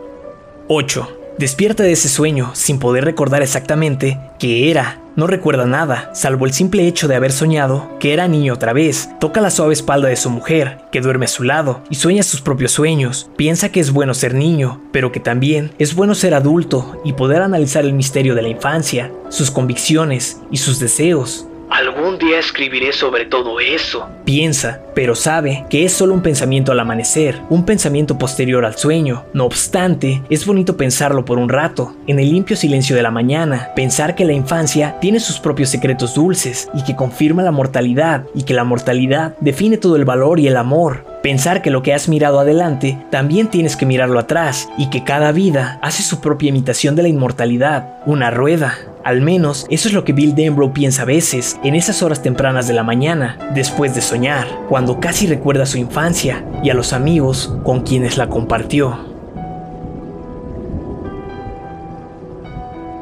8. 0.68 1.08
Despierta 1.38 1.84
de 1.84 1.92
ese 1.92 2.08
sueño 2.08 2.50
sin 2.54 2.78
poder 2.78 3.04
recordar 3.04 3.42
exactamente 3.42 4.18
qué 4.38 4.70
era. 4.70 5.00
No 5.14 5.26
recuerda 5.26 5.64
nada, 5.64 6.10
salvo 6.12 6.44
el 6.44 6.52
simple 6.52 6.88
hecho 6.88 7.08
de 7.08 7.14
haber 7.14 7.30
soñado 7.30 7.96
que 8.00 8.12
era 8.12 8.26
niño 8.26 8.54
otra 8.54 8.72
vez. 8.72 9.08
Toca 9.20 9.40
la 9.40 9.50
suave 9.50 9.74
espalda 9.74 10.08
de 10.08 10.16
su 10.16 10.28
mujer, 10.28 10.78
que 10.90 11.00
duerme 11.00 11.26
a 11.26 11.28
su 11.28 11.44
lado, 11.44 11.82
y 11.88 11.94
sueña 11.94 12.22
sus 12.22 12.40
propios 12.40 12.72
sueños. 12.72 13.30
Piensa 13.36 13.70
que 13.70 13.80
es 13.80 13.92
bueno 13.92 14.12
ser 14.12 14.34
niño, 14.34 14.82
pero 14.92 15.12
que 15.12 15.20
también 15.20 15.72
es 15.78 15.94
bueno 15.94 16.14
ser 16.14 16.34
adulto 16.34 17.00
y 17.04 17.12
poder 17.12 17.42
analizar 17.42 17.84
el 17.84 17.92
misterio 17.92 18.34
de 18.34 18.42
la 18.42 18.48
infancia, 18.48 19.12
sus 19.28 19.50
convicciones 19.50 20.40
y 20.50 20.56
sus 20.56 20.80
deseos. 20.80 21.46
Algún 21.70 22.18
día 22.18 22.38
escribiré 22.38 22.92
sobre 22.92 23.26
todo 23.26 23.60
eso. 23.60 24.08
Piensa, 24.24 24.80
pero 24.94 25.14
sabe 25.14 25.66
que 25.68 25.84
es 25.84 25.92
solo 25.92 26.14
un 26.14 26.22
pensamiento 26.22 26.72
al 26.72 26.80
amanecer, 26.80 27.40
un 27.50 27.64
pensamiento 27.64 28.18
posterior 28.18 28.64
al 28.64 28.76
sueño. 28.76 29.24
No 29.32 29.44
obstante, 29.44 30.22
es 30.30 30.46
bonito 30.46 30.76
pensarlo 30.76 31.24
por 31.24 31.38
un 31.38 31.48
rato, 31.48 31.94
en 32.06 32.18
el 32.18 32.30
limpio 32.30 32.56
silencio 32.56 32.96
de 32.96 33.02
la 33.02 33.10
mañana, 33.10 33.70
pensar 33.74 34.14
que 34.14 34.24
la 34.24 34.32
infancia 34.32 34.96
tiene 35.00 35.20
sus 35.20 35.38
propios 35.38 35.68
secretos 35.68 36.14
dulces 36.14 36.68
y 36.74 36.82
que 36.84 36.96
confirma 36.96 37.42
la 37.42 37.52
mortalidad 37.52 38.24
y 38.34 38.44
que 38.44 38.54
la 38.54 38.64
mortalidad 38.64 39.36
define 39.40 39.76
todo 39.76 39.96
el 39.96 40.04
valor 40.04 40.40
y 40.40 40.48
el 40.48 40.56
amor. 40.56 41.04
Pensar 41.22 41.60
que 41.60 41.70
lo 41.70 41.82
que 41.82 41.92
has 41.92 42.08
mirado 42.08 42.38
adelante 42.38 42.98
también 43.10 43.48
tienes 43.48 43.76
que 43.76 43.86
mirarlo 43.86 44.20
atrás 44.20 44.68
y 44.78 44.90
que 44.90 45.02
cada 45.02 45.32
vida 45.32 45.78
hace 45.82 46.04
su 46.04 46.20
propia 46.20 46.50
imitación 46.50 46.94
de 46.94 47.02
la 47.02 47.08
inmortalidad, 47.08 47.96
una 48.06 48.30
rueda. 48.30 48.78
Al 49.06 49.20
menos 49.20 49.66
eso 49.70 49.86
es 49.86 49.94
lo 49.94 50.02
que 50.02 50.12
Bill 50.12 50.34
Denbrough 50.34 50.72
piensa 50.72 51.02
a 51.02 51.04
veces, 51.04 51.60
en 51.62 51.76
esas 51.76 52.02
horas 52.02 52.22
tempranas 52.22 52.66
de 52.66 52.74
la 52.74 52.82
mañana, 52.82 53.38
después 53.54 53.94
de 53.94 54.00
soñar, 54.00 54.48
cuando 54.68 54.98
casi 54.98 55.28
recuerda 55.28 55.64
su 55.64 55.78
infancia 55.78 56.44
y 56.64 56.70
a 56.70 56.74
los 56.74 56.92
amigos 56.92 57.56
con 57.62 57.82
quienes 57.82 58.16
la 58.16 58.28
compartió. 58.28 58.98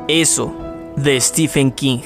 Eso, 0.07 0.55
de 0.95 1.19
Stephen 1.23 1.73
King. 1.73 2.01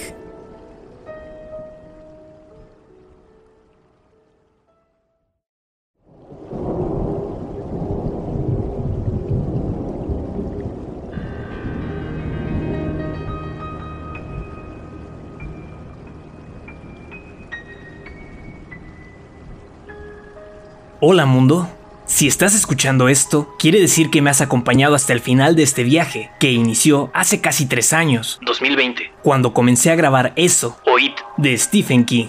Hola 21.00 21.26
mundo. 21.26 21.68
Si 22.06 22.26
estás 22.26 22.54
escuchando 22.54 23.08
esto, 23.08 23.54
quiere 23.58 23.80
decir 23.80 24.11
que 24.11 24.22
me 24.22 24.30
has 24.30 24.40
acompañado 24.40 24.94
hasta 24.94 25.12
el 25.12 25.20
final 25.20 25.54
de 25.56 25.62
este 25.62 25.84
viaje, 25.84 26.30
que 26.40 26.52
inició 26.52 27.11
hace 27.12 27.40
casi 27.40 27.66
tres 27.66 27.92
años, 27.92 28.38
2020. 28.46 29.12
cuando 29.22 29.52
comencé 29.52 29.90
a 29.90 29.94
grabar 29.96 30.32
eso, 30.37 30.78
O 30.87 30.98
It. 30.98 31.12
de 31.37 31.56
Stephen 31.58 32.04
King. 32.04 32.28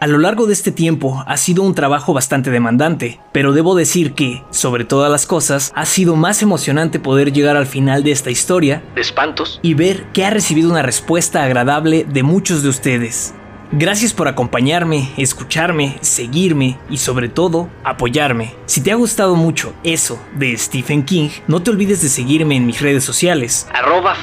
A 0.00 0.06
lo 0.06 0.18
largo 0.18 0.46
de 0.46 0.52
este 0.52 0.70
tiempo 0.72 1.22
ha 1.26 1.36
sido 1.36 1.62
un 1.64 1.74
trabajo 1.74 2.14
bastante 2.14 2.50
demandante, 2.50 3.20
pero 3.32 3.52
debo 3.52 3.74
decir 3.74 4.14
que, 4.14 4.42
sobre 4.50 4.84
todas 4.84 5.10
las 5.10 5.26
cosas, 5.26 5.72
ha 5.74 5.84
sido 5.84 6.14
más 6.16 6.40
emocionante 6.40 7.00
poder 7.00 7.32
llegar 7.32 7.56
al 7.56 7.66
final 7.66 8.04
de 8.04 8.12
esta 8.12 8.30
historia 8.30 8.82
De 8.94 9.00
espantos. 9.00 9.58
y 9.60 9.74
ver 9.74 10.04
que 10.12 10.24
ha 10.24 10.30
recibido 10.30 10.70
una 10.70 10.82
respuesta 10.82 11.42
agradable 11.42 12.04
de 12.04 12.22
muchos 12.22 12.62
de 12.62 12.68
ustedes. 12.70 13.34
Gracias 13.70 14.14
por 14.14 14.28
acompañarme, 14.28 15.12
escucharme, 15.18 15.98
seguirme 16.00 16.78
y 16.88 16.96
sobre 16.96 17.28
todo 17.28 17.68
apoyarme. 17.84 18.54
Si 18.64 18.80
te 18.80 18.92
ha 18.92 18.94
gustado 18.94 19.36
mucho 19.36 19.74
eso 19.84 20.18
de 20.36 20.56
Stephen 20.56 21.04
King, 21.04 21.28
no 21.46 21.62
te 21.62 21.70
olvides 21.70 22.00
de 22.00 22.08
seguirme 22.08 22.56
en 22.56 22.64
mis 22.64 22.80
redes 22.80 23.04
sociales. 23.04 23.68
Arroba 23.74 24.16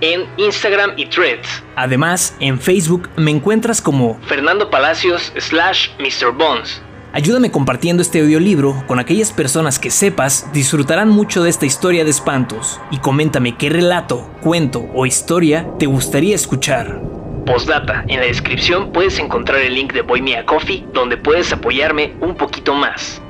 en 0.00 0.26
Instagram 0.36 0.92
y 0.96 1.06
Threads. 1.06 1.64
Además, 1.74 2.36
en 2.38 2.60
Facebook 2.60 3.10
me 3.16 3.32
encuentras 3.32 3.82
como 3.82 4.20
Fernando 4.28 4.70
Palacios 4.70 5.32
slash 5.36 5.88
Mr. 5.98 6.30
Bones. 6.32 6.80
Ayúdame 7.12 7.50
compartiendo 7.50 8.02
este 8.02 8.20
audiolibro 8.20 8.84
con 8.86 9.00
aquellas 9.00 9.32
personas 9.32 9.80
que 9.80 9.90
sepas 9.90 10.52
disfrutarán 10.52 11.08
mucho 11.08 11.42
de 11.42 11.50
esta 11.50 11.66
historia 11.66 12.04
de 12.04 12.10
espantos 12.10 12.80
y 12.92 12.98
coméntame 12.98 13.56
qué 13.56 13.70
relato, 13.70 14.30
cuento 14.40 14.88
o 14.94 15.06
historia 15.06 15.68
te 15.78 15.86
gustaría 15.86 16.34
escuchar. 16.34 17.23
Postdata, 17.44 18.04
en 18.08 18.20
la 18.20 18.26
descripción 18.26 18.90
puedes 18.90 19.18
encontrar 19.18 19.60
el 19.60 19.74
link 19.74 19.92
de 19.92 20.02
Boy 20.02 20.22
Me 20.22 20.36
a 20.36 20.46
Coffee 20.46 20.84
donde 20.92 21.16
puedes 21.16 21.52
apoyarme 21.52 22.16
un 22.20 22.34
poquito 22.34 22.74
más. 22.74 23.23